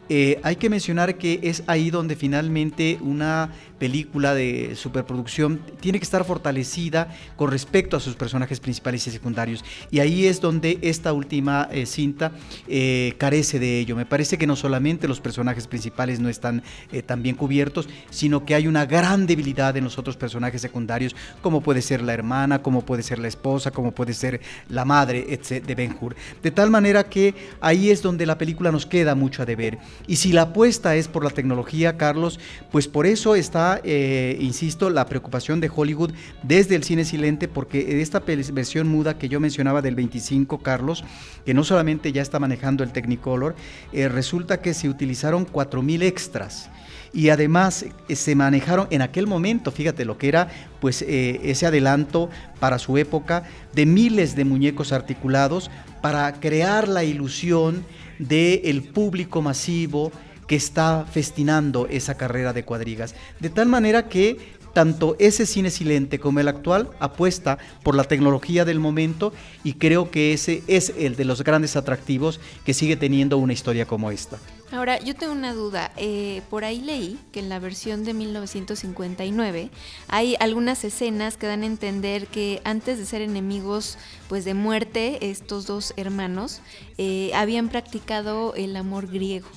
eh, 0.10 0.40
hay 0.44 0.58
que 0.58 0.70
mencionar 0.70 1.18
que 1.18 1.40
es 1.44 1.64
ahí 1.68 1.90
donde 1.90 2.16
finalmente 2.16 2.98
una 3.02 3.52
película 3.78 4.34
de 4.34 4.74
superproducción 4.76 5.62
tiene 5.80 6.00
que 6.00 6.04
estar 6.04 6.26
fortalecida 6.26 7.14
con 7.38 7.52
respecto 7.52 7.96
a 7.96 8.00
sus 8.00 8.16
personajes 8.16 8.60
principales 8.60 9.08
y 9.08 9.12
secundarios. 9.12 9.64
Y 9.92 10.00
ahí 10.00 10.26
es 10.26 10.42
donde 10.42 10.80
esta 10.82 11.14
última 11.14 11.70
eh, 11.72 11.86
cinta 11.86 12.32
eh, 12.68 13.14
carece 13.18 13.60
de 13.60 13.80
ello. 13.80 13.96
Me 13.96 14.06
parece 14.06 14.38
que 14.38 14.48
no 14.48 14.56
solamente 14.56 15.08
los 15.08 15.22
personajes 15.22 15.68
principales 15.68 16.20
no 16.20 16.28
están 16.28 16.64
tan 17.06 17.24
bien 17.24 17.36
cubiertos, 17.36 17.88
sino 18.10 18.44
que 18.46 18.56
hay 18.56 18.68
una 18.68 18.86
gran 18.86 19.28
debilidad 19.28 19.78
en 19.78 19.84
los 19.84 19.98
otros 19.98 20.18
personajes 20.18 20.62
secundarios, 20.62 21.16
como 21.42 21.62
puede 21.62 21.82
ser 21.82 22.02
la 22.02 22.14
hermana, 22.14 22.62
como 22.62 22.86
puede 22.86 23.04
ser 23.04 23.20
la 23.20 23.28
esposa, 23.28 23.72
como 23.72 23.92
puede 23.92 24.14
ser 24.14 24.42
la 24.68 24.86
madre 24.86 25.19
de 25.22 25.76
Ben 25.76 25.96
Hur. 26.00 26.16
De 26.42 26.52
tal 26.52 26.70
manera 26.70 27.04
que 27.04 27.34
ahí 27.62 27.90
es 27.90 28.02
donde 28.02 28.26
la 28.26 28.38
película 28.38 28.72
nos 28.72 28.86
queda 28.86 29.16
mucho 29.16 29.42
a 29.42 29.46
deber. 29.46 29.78
Y 30.08 30.18
si 30.18 30.32
la 30.32 30.44
apuesta 30.44 30.96
es 30.96 31.08
por 31.08 31.24
la 31.24 31.30
tecnología, 31.30 31.98
Carlos, 31.98 32.40
pues 32.72 32.88
por 32.88 33.06
eso 33.06 33.36
está, 33.36 33.82
eh, 33.84 34.38
insisto, 34.40 34.90
la 34.90 35.06
preocupación 35.06 35.60
de 35.60 35.72
Hollywood 35.74 36.12
desde 36.44 36.76
el 36.76 36.84
cine 36.84 37.06
silente, 37.06 37.48
porque 37.48 38.02
esta 38.02 38.20
versión 38.20 38.88
muda 38.88 39.18
que 39.18 39.30
yo 39.30 39.40
mencionaba 39.40 39.82
del 39.82 39.96
25, 39.96 40.60
Carlos, 40.60 41.04
que 41.46 41.54
no 41.54 41.64
solamente 41.64 42.12
ya 42.12 42.22
está 42.22 42.40
manejando 42.40 42.84
el 42.84 42.92
Technicolor, 42.92 43.56
eh, 43.94 44.08
resulta 44.08 44.62
que 44.62 44.74
se 44.74 44.90
utilizaron 44.90 45.46
4.000 45.46 46.04
extras 46.04 46.70
y 47.14 47.30
además 47.30 47.86
eh, 48.08 48.16
se 48.16 48.36
manejaron 48.36 48.88
en 48.92 49.02
aquel 49.02 49.28
momento, 49.28 49.72
fíjate 49.72 50.06
lo 50.06 50.18
que 50.18 50.28
era 50.28 50.50
pues 50.80 51.02
eh, 51.02 51.40
ese 51.44 51.66
adelanto 51.66 52.30
para 52.60 52.80
su 52.80 52.98
época 52.98 53.44
de 53.74 53.86
miles 53.86 54.36
de 54.36 54.46
muñecos 54.46 54.92
articulados 54.92 55.70
para 56.02 56.32
crear 56.34 56.88
la 56.88 57.04
ilusión 57.04 57.86
del 58.18 58.62
el 58.64 58.84
público 58.84 59.42
masivo 59.42 60.12
que 60.48 60.56
está 60.56 61.06
festinando 61.12 61.88
esa 61.88 62.18
carrera 62.18 62.54
de 62.54 62.66
cuadrigas. 62.66 63.14
De 63.40 63.50
tal 63.50 63.68
manera 63.68 64.10
que 64.10 64.38
tanto 64.74 65.16
ese 65.20 65.46
cine 65.46 65.70
silente 65.70 66.20
como 66.20 66.40
el 66.40 66.48
actual 66.48 66.90
apuesta 67.00 67.58
por 67.84 67.96
la 67.96 68.04
tecnología 68.04 68.66
del 68.66 68.80
momento 68.80 69.34
y 69.64 69.74
creo 69.74 70.12
que 70.12 70.34
ese 70.34 70.64
es 70.68 70.94
el 70.98 71.16
de 71.16 71.26
los 71.26 71.44
grandes 71.44 71.76
atractivos 71.76 72.40
que 72.66 72.74
sigue 72.74 72.96
teniendo 72.96 73.38
una 73.38 73.54
historia 73.54 73.86
como 73.86 74.12
esta. 74.12 74.40
Ahora, 74.72 75.00
yo 75.00 75.16
tengo 75.16 75.34
una 75.34 75.54
duda. 75.54 75.92
Eh, 75.98 76.44
por 76.50 76.64
ahí 76.64 76.80
leí 76.82 77.18
que 77.32 77.40
en 77.40 77.50
la 77.50 77.58
versión 77.58 78.04
de 78.04 78.14
1959 78.14 79.72
hay 80.08 80.36
algunas 80.40 80.84
escenas 80.84 81.38
que 81.38 81.48
dan 81.48 81.64
a 81.64 81.66
entender 81.66 82.28
que 82.28 82.62
antes 82.64 83.00
de 83.00 83.06
ser 83.06 83.22
enemigos 83.22 83.98
pues 84.28 84.46
de 84.46 84.54
muerte, 84.54 85.18
estos 85.32 85.66
dos 85.66 85.94
hermanos 85.98 86.62
eh, 87.00 87.32
habían 87.34 87.70
practicado 87.70 88.54
el 88.54 88.76
amor 88.76 89.08
griego 89.08 89.48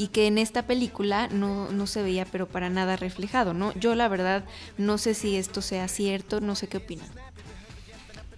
y 0.00 0.08
que 0.08 0.26
en 0.26 0.38
esta 0.38 0.66
película 0.66 1.28
no, 1.28 1.70
no 1.72 1.86
se 1.86 2.02
veía 2.02 2.24
pero 2.24 2.48
para 2.48 2.70
nada 2.70 2.96
reflejado, 2.96 3.52
¿no? 3.52 3.74
Yo 3.74 3.94
la 3.94 4.08
verdad 4.08 4.44
no 4.78 4.96
sé 4.96 5.12
si 5.12 5.36
esto 5.36 5.60
sea 5.60 5.88
cierto, 5.88 6.40
no 6.40 6.54
sé 6.54 6.68
qué 6.68 6.78
opinan. 6.78 7.06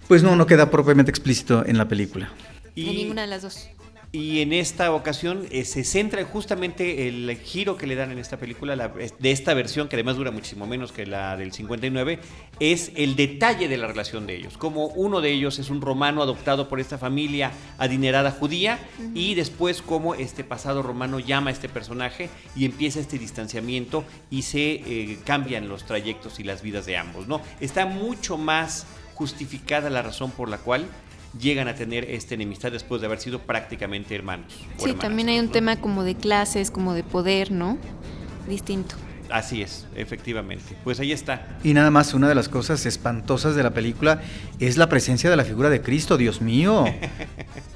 Pues 0.09 0.25
no, 0.25 0.35
no 0.35 0.44
queda 0.46 0.72
propiamente 0.72 1.12
explícito 1.12 1.64
en 1.64 1.79
la 1.79 1.87
película. 1.87 2.33
Y... 2.75 2.88
En 2.88 2.96
ninguna 2.96 3.22
de 3.22 3.29
las 3.29 3.42
dos. 3.42 3.68
Y 4.14 4.42
en 4.42 4.53
esta 4.53 4.92
ocasión 4.92 5.46
eh, 5.51 5.64
se 5.64 5.85
centra 5.85 6.22
justamente 6.27 7.09
el 7.09 7.35
giro 7.42 7.79
que 7.79 7.87
le 7.87 7.94
dan 7.94 8.11
en 8.11 8.18
esta 8.18 8.37
película, 8.37 8.77
de 8.77 9.31
esta 9.31 9.55
versión, 9.55 9.88
que 9.88 9.96
además 9.96 10.16
dura 10.16 10.31
muchísimo 10.31 10.66
menos 10.66 10.92
que 10.92 11.07
la 11.07 11.35
del 11.38 11.51
59, 11.51 12.18
es 12.61 12.92
el 12.94 13.16
detalle 13.16 13.68
de 13.68 13.79
la 13.79 13.87
relación 13.87 14.27
de 14.27 14.37
ellos. 14.37 14.59
Como 14.59 14.88
uno 14.88 15.22
de 15.22 15.31
ellos 15.31 15.59
es 15.59 15.70
un 15.70 15.81
romano 15.81 16.20
adoptado 16.20 16.68
por 16.68 16.79
esta 16.79 16.98
familia 16.98 17.53
adinerada 17.79 18.33
judía, 18.33 18.79
y 19.14 19.35
después 19.35 19.81
como 19.81 20.14
este 20.14 20.44
pasado 20.44 20.83
romano 20.83 21.18
llama 21.18 21.48
a 21.48 21.55
este 21.55 21.70
personaje 21.70 22.29
y 22.55 22.66
empieza 22.66 23.01
este 23.01 23.18
distanciamiento 23.18 24.05
y 24.31 24.42
se 24.42 24.72
eh, 24.75 25.18
cambian 25.25 25.70
los 25.70 25.87
trayectos 25.87 26.38
y 26.38 26.44
las 26.44 26.61
vidas 26.61 26.85
de 26.85 26.98
ambos. 26.98 27.29
¿no? 27.29 27.40
Está 27.61 27.87
mucho 27.87 28.37
más 28.37 28.87
justificada 29.14 29.88
la 29.88 30.03
razón 30.03 30.33
por 30.33 30.51
la 30.51 30.59
cual 30.59 30.87
llegan 31.40 31.68
a 31.68 31.75
tener 31.75 32.05
esta 32.05 32.35
enemistad 32.35 32.73
después 32.73 33.01
de 33.01 33.07
haber 33.07 33.21
sido 33.21 33.40
prácticamente 33.40 34.14
hermanos. 34.14 34.53
Sí, 34.77 34.92
también 34.95 35.29
hay 35.29 35.38
un 35.38 35.51
tema 35.51 35.77
como 35.77 36.05
de 36.05 36.14
clases, 36.14 36.71
como 36.71 36.95
de 36.95 37.05
poder, 37.05 37.51
¿no? 37.51 37.79
Distinto. 38.49 38.97
Así 39.31 39.62
es, 39.62 39.87
efectivamente. 39.97 40.77
Pues 40.85 41.01
ahí 41.01 41.11
está. 41.11 41.59
Y 41.64 41.73
nada 41.73 41.90
más, 41.90 42.12
una 42.12 42.29
de 42.29 42.35
las 42.35 42.51
cosas 42.51 42.85
espantosas 42.85 43.55
de 43.55 43.62
la 43.62 43.71
película 43.71 44.21
es 44.59 44.77
la 44.77 44.90
presencia 44.90 45.31
de 45.31 45.37
la 45.37 45.45
figura 45.45 45.71
de 45.71 45.81
Cristo, 45.81 46.18
Dios 46.18 46.42
mío. 46.42 46.85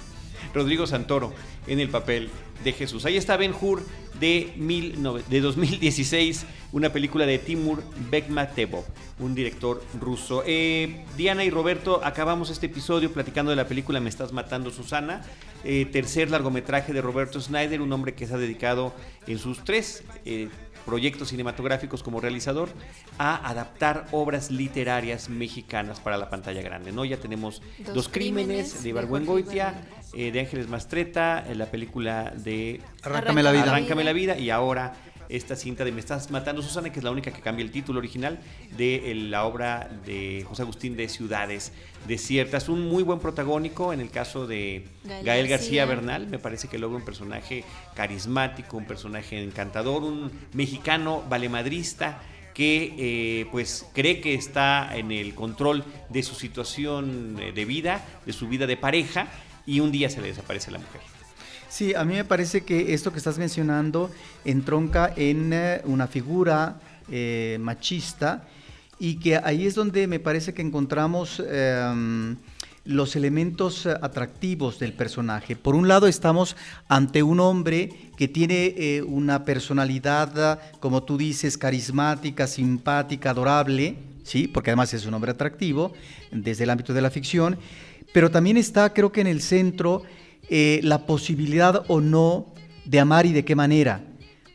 Rodrigo 0.56 0.86
Santoro 0.86 1.32
en 1.66 1.80
el 1.80 1.88
papel 1.90 2.30
de 2.64 2.72
Jesús. 2.72 3.04
Ahí 3.04 3.16
está 3.16 3.36
Ben 3.36 3.54
Hur 3.58 3.82
de, 4.18 4.54
de 5.28 5.40
2016, 5.40 6.46
una 6.72 6.90
película 6.90 7.26
de 7.26 7.38
Timur 7.38 7.82
Bekmatevov, 8.10 8.84
un 9.18 9.34
director 9.34 9.82
ruso. 10.00 10.42
Eh, 10.46 11.04
Diana 11.16 11.44
y 11.44 11.50
Roberto, 11.50 12.00
acabamos 12.02 12.50
este 12.50 12.66
episodio 12.66 13.12
platicando 13.12 13.50
de 13.50 13.56
la 13.56 13.68
película 13.68 14.00
Me 14.00 14.08
estás 14.08 14.32
matando, 14.32 14.70
Susana, 14.70 15.22
eh, 15.64 15.84
tercer 15.84 16.30
largometraje 16.30 16.92
de 16.92 17.02
Roberto 17.02 17.40
Snyder, 17.40 17.82
un 17.82 17.92
hombre 17.92 18.14
que 18.14 18.26
se 18.26 18.34
ha 18.34 18.38
dedicado 18.38 18.94
en 19.26 19.38
sus 19.38 19.62
tres 19.62 20.04
eh, 20.24 20.48
proyectos 20.86 21.28
cinematográficos 21.28 22.02
como 22.02 22.20
realizador 22.20 22.70
a 23.18 23.48
adaptar 23.48 24.06
obras 24.12 24.50
literarias 24.50 25.28
mexicanas 25.28 26.00
para 26.00 26.16
la 26.16 26.30
pantalla 26.30 26.62
grande. 26.62 26.92
¿no? 26.92 27.04
Ya 27.04 27.18
tenemos 27.18 27.60
Dos, 27.92 28.08
Crímenes, 28.08 28.82
de 28.82 28.88
Ibargüengoitia, 28.90 29.74
eh, 30.14 30.30
de 30.30 30.40
Ángeles 30.40 30.68
Mastreta, 30.68 31.44
la 31.54 31.66
película 31.66 32.32
de 32.36 32.80
Arráncame 33.02 33.42
la 33.42 33.52
vida. 33.52 33.62
Arráncame 33.64 34.04
la 34.04 34.12
vida 34.12 34.38
y 34.38 34.50
ahora 34.50 34.94
esta 35.28 35.56
cinta 35.56 35.84
de 35.84 35.92
Me 35.92 36.00
estás 36.00 36.30
matando 36.30 36.62
Susana, 36.62 36.90
que 36.90 37.00
es 37.00 37.04
la 37.04 37.10
única 37.10 37.30
que 37.30 37.40
cambia 37.40 37.64
el 37.64 37.70
título 37.70 37.98
original 37.98 38.38
de 38.76 39.14
la 39.14 39.44
obra 39.44 39.90
de 40.04 40.44
José 40.48 40.62
Agustín 40.62 40.96
de 40.96 41.08
Ciudades 41.08 41.72
Desiertas. 42.06 42.68
Un 42.68 42.88
muy 42.88 43.02
buen 43.02 43.18
protagónico 43.18 43.92
en 43.92 44.00
el 44.00 44.10
caso 44.10 44.46
de 44.46 44.86
Gael, 45.24 45.48
García. 45.48 45.84
Bernal, 45.86 46.26
me 46.28 46.38
parece 46.38 46.68
que 46.68 46.78
logra 46.78 46.98
un 46.98 47.04
personaje 47.04 47.64
carismático, 47.94 48.76
un 48.76 48.86
personaje 48.86 49.42
encantador, 49.42 50.02
un 50.02 50.30
mexicano 50.52 51.22
valemadrista 51.28 52.22
que 52.54 52.94
eh, 52.96 53.46
pues 53.52 53.86
cree 53.92 54.20
que 54.22 54.34
está 54.34 54.96
en 54.96 55.12
el 55.12 55.34
control 55.34 55.84
de 56.08 56.22
su 56.22 56.34
situación 56.34 57.36
de 57.36 57.64
vida, 57.66 58.02
de 58.24 58.32
su 58.32 58.48
vida 58.48 58.66
de 58.66 58.78
pareja, 58.78 59.28
y 59.66 59.80
un 59.80 59.92
día 59.92 60.08
se 60.08 60.22
le 60.22 60.28
desaparece 60.28 60.70
la 60.70 60.78
mujer. 60.78 61.15
Sí, 61.68 61.94
a 61.94 62.04
mí 62.04 62.14
me 62.14 62.24
parece 62.24 62.62
que 62.62 62.94
esto 62.94 63.12
que 63.12 63.18
estás 63.18 63.38
mencionando 63.38 64.10
entronca 64.44 65.12
en 65.16 65.52
eh, 65.52 65.82
una 65.84 66.06
figura 66.06 66.80
eh, 67.10 67.58
machista 67.60 68.46
y 68.98 69.16
que 69.16 69.36
ahí 69.36 69.66
es 69.66 69.74
donde 69.74 70.06
me 70.06 70.20
parece 70.20 70.54
que 70.54 70.62
encontramos 70.62 71.42
em, 71.46 72.36
los 72.84 73.16
elementos 73.16 73.84
atractivos 73.86 74.78
del 74.78 74.92
personaje. 74.92 75.56
Por 75.56 75.74
un 75.74 75.88
lado 75.88 76.06
estamos 76.06 76.56
ante 76.88 77.22
un 77.22 77.40
hombre 77.40 77.90
que 78.16 78.28
tiene 78.28 78.74
eh, 78.76 79.02
una 79.02 79.44
personalidad, 79.44 80.60
como 80.80 81.02
tú 81.02 81.18
dices, 81.18 81.58
carismática, 81.58 82.46
simpática, 82.46 83.30
adorable, 83.30 83.96
¿sí? 84.22 84.46
porque 84.46 84.70
además 84.70 84.94
es 84.94 85.04
un 85.04 85.14
hombre 85.14 85.32
atractivo 85.32 85.92
desde 86.30 86.64
el 86.64 86.70
ámbito 86.70 86.94
de 86.94 87.02
la 87.02 87.10
ficción, 87.10 87.58
pero 88.12 88.30
también 88.30 88.56
está, 88.56 88.94
creo 88.94 89.12
que 89.12 89.20
en 89.20 89.26
el 89.26 89.42
centro, 89.42 90.04
eh, 90.48 90.80
la 90.82 91.06
posibilidad 91.06 91.84
o 91.88 92.00
no 92.00 92.52
de 92.84 93.00
amar 93.00 93.26
y 93.26 93.32
de 93.32 93.44
qué 93.44 93.54
manera 93.54 94.02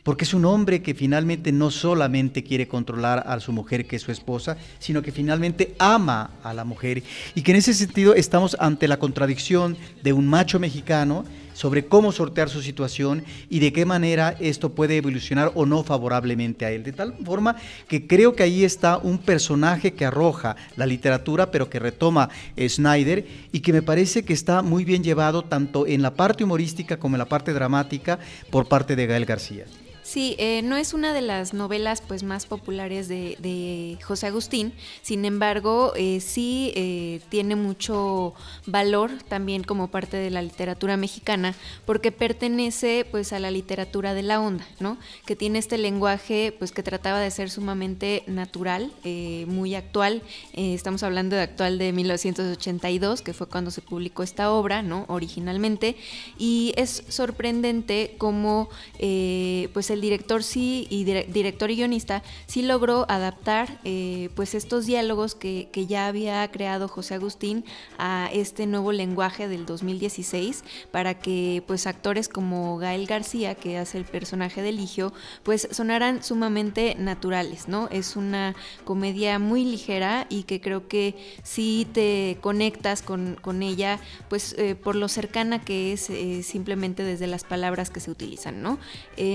porque 0.02 0.24
es 0.24 0.34
un 0.34 0.44
hombre 0.44 0.82
que 0.82 0.94
finalmente 0.94 1.52
no 1.52 1.70
solamente 1.70 2.42
quiere 2.42 2.66
controlar 2.66 3.22
a 3.26 3.38
su 3.40 3.52
mujer, 3.52 3.86
que 3.86 3.96
es 3.96 4.02
su 4.02 4.10
esposa, 4.10 4.56
sino 4.78 5.00
que 5.00 5.12
finalmente 5.12 5.74
ama 5.78 6.30
a 6.42 6.52
la 6.52 6.64
mujer. 6.64 7.02
Y 7.34 7.42
que 7.42 7.52
en 7.52 7.58
ese 7.58 7.72
sentido 7.72 8.14
estamos 8.14 8.56
ante 8.58 8.88
la 8.88 8.98
contradicción 8.98 9.76
de 10.02 10.12
un 10.12 10.26
macho 10.26 10.58
mexicano 10.58 11.24
sobre 11.52 11.86
cómo 11.86 12.12
sortear 12.12 12.48
su 12.48 12.62
situación 12.62 13.24
y 13.48 13.60
de 13.60 13.72
qué 13.72 13.84
manera 13.84 14.36
esto 14.40 14.70
puede 14.70 14.96
evolucionar 14.96 15.52
o 15.54 15.66
no 15.66 15.82
favorablemente 15.82 16.64
a 16.64 16.70
él. 16.70 16.82
De 16.82 16.92
tal 16.92 17.14
forma 17.24 17.56
que 17.88 18.06
creo 18.06 18.34
que 18.34 18.42
ahí 18.42 18.64
está 18.64 18.98
un 18.98 19.18
personaje 19.18 19.92
que 19.92 20.04
arroja 20.04 20.56
la 20.76 20.86
literatura, 20.86 21.50
pero 21.50 21.68
que 21.68 21.78
retoma 21.78 22.30
Snyder 22.58 23.26
y 23.52 23.60
que 23.60 23.72
me 23.72 23.82
parece 23.82 24.24
que 24.24 24.32
está 24.32 24.62
muy 24.62 24.84
bien 24.84 25.02
llevado 25.02 25.42
tanto 25.42 25.86
en 25.86 26.02
la 26.02 26.14
parte 26.14 26.44
humorística 26.44 26.98
como 26.98 27.16
en 27.16 27.20
la 27.20 27.26
parte 27.26 27.52
dramática 27.52 28.18
por 28.50 28.68
parte 28.68 28.96
de 28.96 29.06
Gael 29.06 29.24
García. 29.24 29.64
Sí, 30.12 30.36
eh, 30.36 30.60
no 30.60 30.76
es 30.76 30.92
una 30.92 31.14
de 31.14 31.22
las 31.22 31.54
novelas 31.54 32.02
pues 32.06 32.22
más 32.22 32.44
populares 32.44 33.08
de, 33.08 33.98
José 34.04 34.26
Agustín, 34.26 34.74
sin 35.00 35.24
embargo 35.24 35.94
eh, 35.96 36.20
sí 36.20 36.70
eh, 36.76 37.22
tiene 37.30 37.56
mucho 37.56 38.34
valor 38.66 39.10
también 39.28 39.64
como 39.64 39.88
parte 39.88 40.18
de 40.18 40.28
la 40.28 40.42
literatura 40.42 40.98
mexicana 40.98 41.54
porque 41.86 42.12
pertenece 42.12 43.06
pues 43.10 43.32
a 43.32 43.38
la 43.38 43.50
literatura 43.50 44.12
de 44.12 44.22
la 44.22 44.38
onda, 44.38 44.66
¿no? 44.80 44.98
Que 45.24 45.34
tiene 45.34 45.58
este 45.58 45.78
lenguaje 45.78 46.54
pues 46.58 46.72
que 46.72 46.82
trataba 46.82 47.18
de 47.18 47.30
ser 47.30 47.48
sumamente 47.48 48.22
natural, 48.26 48.92
muy 49.46 49.74
actual. 49.74 50.20
estamos 50.52 51.02
hablando 51.04 51.36
de 51.36 51.42
actual 51.42 51.78
de 51.78 51.90
1982, 51.92 53.22
que 53.22 53.32
fue 53.32 53.48
cuando 53.48 53.70
se 53.70 53.80
publicó 53.80 54.22
esta 54.22 54.52
obra, 54.52 54.82
¿no? 54.82 55.06
Originalmente 55.08 55.96
y 56.36 56.74
es 56.76 57.02
sorprendente 57.08 58.14
cómo 58.18 58.68
pues 59.72 59.88
el 59.88 60.01
director 60.02 60.42
sí, 60.42 60.86
y 60.90 61.04
director 61.04 61.70
y 61.70 61.76
guionista, 61.76 62.22
sí 62.46 62.60
logró 62.60 63.06
adaptar 63.08 63.78
eh, 63.84 64.28
pues 64.34 64.54
estos 64.54 64.84
diálogos 64.84 65.34
que, 65.34 65.70
ya 65.88 66.06
había 66.06 66.48
creado 66.50 66.88
José 66.88 67.14
Agustín 67.14 67.64
a 67.98 68.28
este 68.32 68.66
nuevo 68.66 68.92
lenguaje 68.92 69.48
del 69.48 69.64
2016 69.66 70.64
para 70.90 71.18
que 71.18 71.62
pues 71.66 71.86
actores 71.86 72.28
como 72.28 72.76
Gael 72.78 73.06
García, 73.06 73.54
que 73.54 73.78
hace 73.78 73.98
el 73.98 74.04
personaje 74.04 74.62
de 74.62 74.72
Ligio, 74.72 75.12
pues 75.42 75.68
sonaran 75.70 76.22
sumamente 76.22 76.94
naturales, 76.98 77.68
¿no? 77.68 77.88
Es 77.90 78.16
una 78.16 78.54
comedia 78.84 79.38
muy 79.38 79.64
ligera 79.64 80.26
y 80.28 80.44
que 80.44 80.60
creo 80.60 80.88
que 80.88 81.16
sí 81.42 81.86
te 81.92 82.38
conectas 82.40 83.02
con, 83.02 83.62
ella, 83.62 84.00
pues 84.28 84.54
eh, 84.58 84.74
por 84.74 84.96
lo 84.96 85.08
cercana 85.08 85.60
que 85.60 85.92
es 85.92 86.10
eh, 86.10 86.42
simplemente 86.42 87.04
desde 87.04 87.26
las 87.26 87.44
palabras 87.44 87.90
que 87.90 88.00
se 88.00 88.10
utilizan, 88.10 88.62
¿no? 88.62 88.78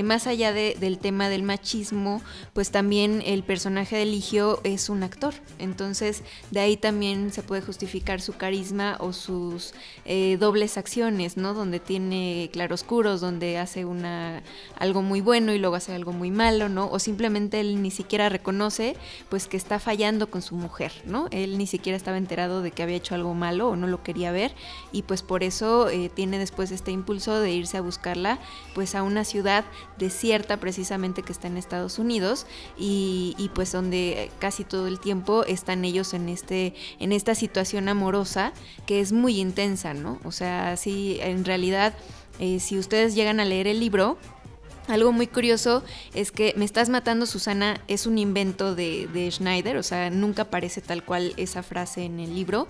más 0.03 0.27
allá 0.27 0.51
de 0.53 0.56
del 0.57 0.97
tema 0.97 1.29
del 1.29 1.43
machismo, 1.43 2.21
pues 2.53 2.71
también 2.71 3.21
el 3.25 3.43
personaje 3.43 3.97
de 3.97 4.05
Ligio 4.05 4.59
es 4.63 4.89
un 4.89 5.03
actor. 5.03 5.33
Entonces, 5.59 6.23
de 6.51 6.59
ahí 6.59 6.77
también 6.77 7.31
se 7.31 7.43
puede 7.43 7.61
justificar 7.61 8.21
su 8.21 8.33
carisma 8.33 8.97
o 8.99 9.13
sus 9.13 9.73
eh, 10.05 10.37
dobles 10.39 10.77
acciones, 10.77 11.37
¿no? 11.37 11.53
Donde 11.53 11.79
tiene 11.79 12.49
claroscuros, 12.51 13.21
donde 13.21 13.57
hace 13.57 13.85
una 13.85 14.43
algo 14.79 15.01
muy 15.01 15.21
bueno 15.21 15.53
y 15.53 15.59
luego 15.59 15.75
hace 15.75 15.93
algo 15.93 16.11
muy 16.11 16.31
malo, 16.31 16.69
¿no? 16.69 16.89
O 16.89 16.99
simplemente 16.99 17.59
él 17.59 17.81
ni 17.81 17.91
siquiera 17.91 18.29
reconoce, 18.29 18.95
pues, 19.29 19.47
que 19.47 19.57
está 19.57 19.79
fallando 19.79 20.29
con 20.29 20.41
su 20.41 20.55
mujer, 20.55 20.91
¿no? 21.05 21.27
Él 21.31 21.57
ni 21.57 21.67
siquiera 21.67 21.97
estaba 21.97 22.17
enterado 22.17 22.61
de 22.61 22.71
que 22.71 22.83
había 22.83 22.97
hecho 22.97 23.15
algo 23.15 23.33
malo 23.33 23.69
o 23.69 23.75
no 23.75 23.87
lo 23.87 24.03
quería 24.03 24.31
ver 24.31 24.53
y 24.91 25.03
pues 25.03 25.21
por 25.21 25.43
eso 25.43 25.89
eh, 25.89 26.09
tiene 26.13 26.39
después 26.39 26.71
este 26.71 26.91
impulso 26.91 27.39
de 27.39 27.51
irse 27.51 27.77
a 27.77 27.81
buscarla, 27.81 28.39
pues, 28.73 28.95
a 28.95 29.03
una 29.03 29.23
ciudad 29.23 29.65
desierta 29.97 30.46
precisamente 30.55 31.23
que 31.23 31.33
está 31.33 31.47
en 31.47 31.57
Estados 31.57 31.99
Unidos 31.99 32.47
y, 32.77 33.51
pues 33.53 33.73
donde 33.73 34.31
casi 34.39 34.63
todo 34.63 34.87
el 34.87 35.01
tiempo 35.01 35.43
están 35.43 35.83
ellos 35.83 36.13
en, 36.13 36.29
este, 36.29 36.73
en 36.99 37.11
esta 37.11 37.35
situación 37.35 37.89
amorosa 37.89 38.53
que 38.85 39.01
es 39.01 39.11
muy 39.11 39.41
intensa, 39.41 39.93
¿no? 39.93 40.19
O 40.23 40.31
sea, 40.31 40.77
sí, 40.77 41.17
en 41.19 41.43
realidad, 41.43 41.93
eh, 42.39 42.61
si 42.61 42.79
ustedes 42.79 43.15
llegan 43.15 43.41
a 43.41 43.45
leer 43.45 43.67
el 43.67 43.81
libro, 43.81 44.17
algo 44.87 45.11
muy 45.11 45.27
curioso 45.27 45.83
es 46.13 46.31
que 46.31 46.53
Me 46.55 46.63
estás 46.63 46.87
matando, 46.87 47.25
Susana, 47.25 47.81
es 47.87 48.07
un 48.07 48.17
invento 48.17 48.73
de, 48.73 49.07
de, 49.07 49.29
Schneider, 49.29 49.75
o 49.75 49.83
sea, 49.83 50.09
nunca 50.09 50.43
aparece 50.43 50.81
tal 50.81 51.03
cual 51.03 51.33
esa 51.35 51.61
frase 51.61 52.05
en 52.05 52.19
el 52.21 52.33
libro, 52.33 52.67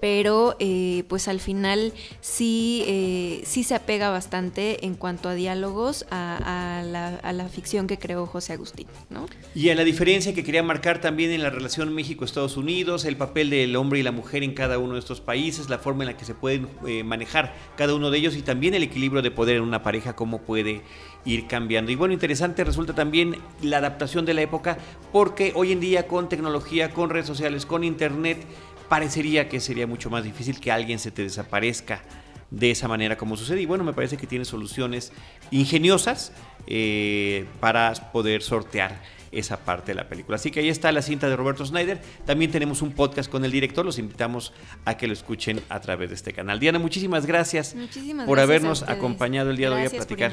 pero 0.00 0.56
eh, 0.58 1.04
pues 1.08 1.28
al 1.28 1.40
final 1.40 1.92
sí, 2.20 2.84
eh, 2.86 3.42
sí 3.44 3.64
se 3.64 3.74
apega 3.74 4.10
bastante 4.10 4.84
en 4.84 4.94
cuanto 4.94 5.28
a 5.28 5.34
diálogos 5.34 6.06
a, 6.10 6.82
la, 6.84 7.48
ficción 7.48 7.86
que 7.86 7.98
creó 7.98 8.26
José 8.26 8.54
Agustín. 8.54 8.86
¿no? 9.08 9.26
Y 9.54 9.70
a 9.70 9.74
la 9.74 9.84
diferencia 9.84 10.34
que 10.34 10.42
quería 10.42 10.62
marcar 10.62 11.00
también 11.00 11.30
en 11.30 11.42
la 11.42 11.50
relación 11.50 11.94
México-Estados 11.94 12.56
Unidos, 12.56 13.04
el 13.04 13.16
papel 13.16 13.50
del 13.50 13.76
hombre 13.76 14.00
y 14.00 14.02
la 14.02 14.10
mujer 14.10 14.42
en 14.42 14.52
cada 14.52 14.78
uno 14.78 14.94
de 14.94 14.98
estos 14.98 15.20
países, 15.20 15.68
la 15.68 15.78
forma 15.78 16.04
en 16.04 16.10
la 16.10 16.16
que 16.16 16.24
se 16.24 16.34
pueden 16.34 16.68
eh, 16.86 17.04
manejar 17.04 17.54
cada 17.76 17.94
uno 17.94 18.10
de 18.10 18.18
ellos 18.18 18.36
y 18.36 18.42
también 18.42 18.74
el 18.74 18.82
equilibrio 18.82 19.22
de 19.22 19.30
poder 19.30 19.56
en 19.56 19.62
una 19.62 19.82
pareja, 19.82 20.16
cómo 20.16 20.42
puede 20.42 20.82
ir 21.24 21.46
cambiando. 21.46 21.92
Y 21.92 21.94
bueno, 21.94 22.14
interesante 22.14 22.64
resulta 22.64 22.94
también 22.94 23.36
la 23.62 23.78
adaptación 23.78 24.24
de 24.24 24.34
la 24.34 24.42
época 24.42 24.78
porque 25.12 25.52
hoy 25.54 25.72
en 25.72 25.80
día 25.80 26.06
con 26.06 26.28
tecnología, 26.28 26.90
con 26.90 27.10
redes 27.10 27.26
sociales, 27.26 27.66
con 27.66 27.84
internet, 27.84 28.38
parecería 28.88 29.48
que 29.48 29.60
sería 29.60 29.86
mucho 29.86 30.10
más 30.10 30.24
difícil 30.24 30.60
que 30.60 30.72
alguien 30.72 30.98
se 30.98 31.10
te 31.10 31.22
desaparezca 31.22 32.02
de 32.50 32.70
esa 32.70 32.88
manera 32.88 33.16
como 33.16 33.36
sucede. 33.36 33.60
Y 33.60 33.66
bueno, 33.66 33.84
me 33.84 33.92
parece 33.92 34.16
que 34.16 34.26
tiene 34.26 34.44
soluciones 34.44 35.12
ingeniosas 35.50 36.32
eh, 36.66 37.46
para 37.60 37.92
poder 38.12 38.42
sortear 38.42 39.00
esa 39.32 39.58
parte 39.58 39.92
de 39.92 39.96
la 39.96 40.08
película. 40.08 40.36
Así 40.36 40.50
que 40.50 40.60
ahí 40.60 40.68
está 40.68 40.90
la 40.92 41.02
cinta 41.02 41.28
de 41.28 41.36
Roberto 41.36 41.64
Snyder. 41.64 42.00
También 42.24 42.50
tenemos 42.50 42.82
un 42.82 42.92
podcast 42.92 43.30
con 43.30 43.44
el 43.44 43.50
director. 43.50 43.84
Los 43.84 43.98
invitamos 43.98 44.52
a 44.84 44.96
que 44.96 45.06
lo 45.06 45.12
escuchen 45.12 45.60
a 45.68 45.80
través 45.80 46.08
de 46.08 46.14
este 46.14 46.32
canal. 46.32 46.58
Diana, 46.60 46.78
muchísimas 46.78 47.26
gracias 47.26 47.76
por 48.24 48.40
habernos 48.40 48.82
acompañado 48.84 49.50
el 49.50 49.56
día 49.56 49.70
de 49.70 49.76
hoy 49.76 49.86
a 49.86 49.90
platicar. 49.90 50.32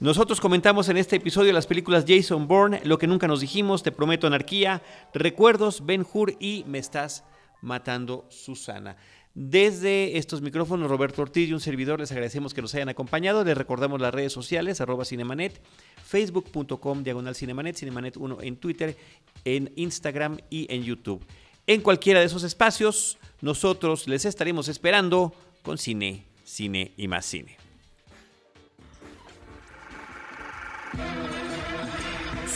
Nosotros 0.00 0.40
comentamos 0.40 0.88
en 0.88 0.96
este 0.96 1.16
episodio 1.16 1.52
las 1.52 1.66
películas 1.66 2.04
Jason 2.06 2.46
Bourne, 2.46 2.80
Lo 2.84 2.98
que 2.98 3.08
nunca 3.08 3.26
nos 3.26 3.40
dijimos, 3.40 3.82
Te 3.82 3.90
prometo 3.90 4.28
anarquía, 4.28 4.80
Recuerdos, 5.12 5.84
Ben 5.84 6.06
Hur 6.12 6.36
y 6.38 6.62
Me 6.68 6.78
estás 6.78 7.24
matando 7.62 8.24
Susana. 8.28 8.96
Desde 9.34 10.16
estos 10.16 10.40
micrófonos, 10.40 10.88
Roberto 10.88 11.22
Ortiz 11.22 11.48
y 11.48 11.52
un 11.52 11.58
servidor, 11.58 11.98
les 11.98 12.12
agradecemos 12.12 12.54
que 12.54 12.62
nos 12.62 12.72
hayan 12.76 12.88
acompañado. 12.88 13.42
Les 13.42 13.58
recordamos 13.58 14.00
las 14.00 14.14
redes 14.14 14.32
sociales, 14.32 14.80
arroba 14.80 15.04
cinemanet, 15.04 15.60
facebook.com, 16.04 17.02
diagonal 17.02 17.34
cinemanet, 17.34 17.74
cinemanet 17.74 18.16
1 18.16 18.38
en 18.42 18.56
Twitter, 18.56 18.96
en 19.44 19.72
Instagram 19.74 20.38
y 20.48 20.72
en 20.72 20.84
YouTube. 20.84 21.26
En 21.66 21.80
cualquiera 21.80 22.20
de 22.20 22.26
esos 22.26 22.44
espacios, 22.44 23.18
nosotros 23.40 24.06
les 24.06 24.24
estaremos 24.26 24.68
esperando 24.68 25.34
con 25.62 25.76
cine, 25.76 26.24
cine 26.44 26.92
y 26.96 27.08
más 27.08 27.26
cine. 27.26 27.57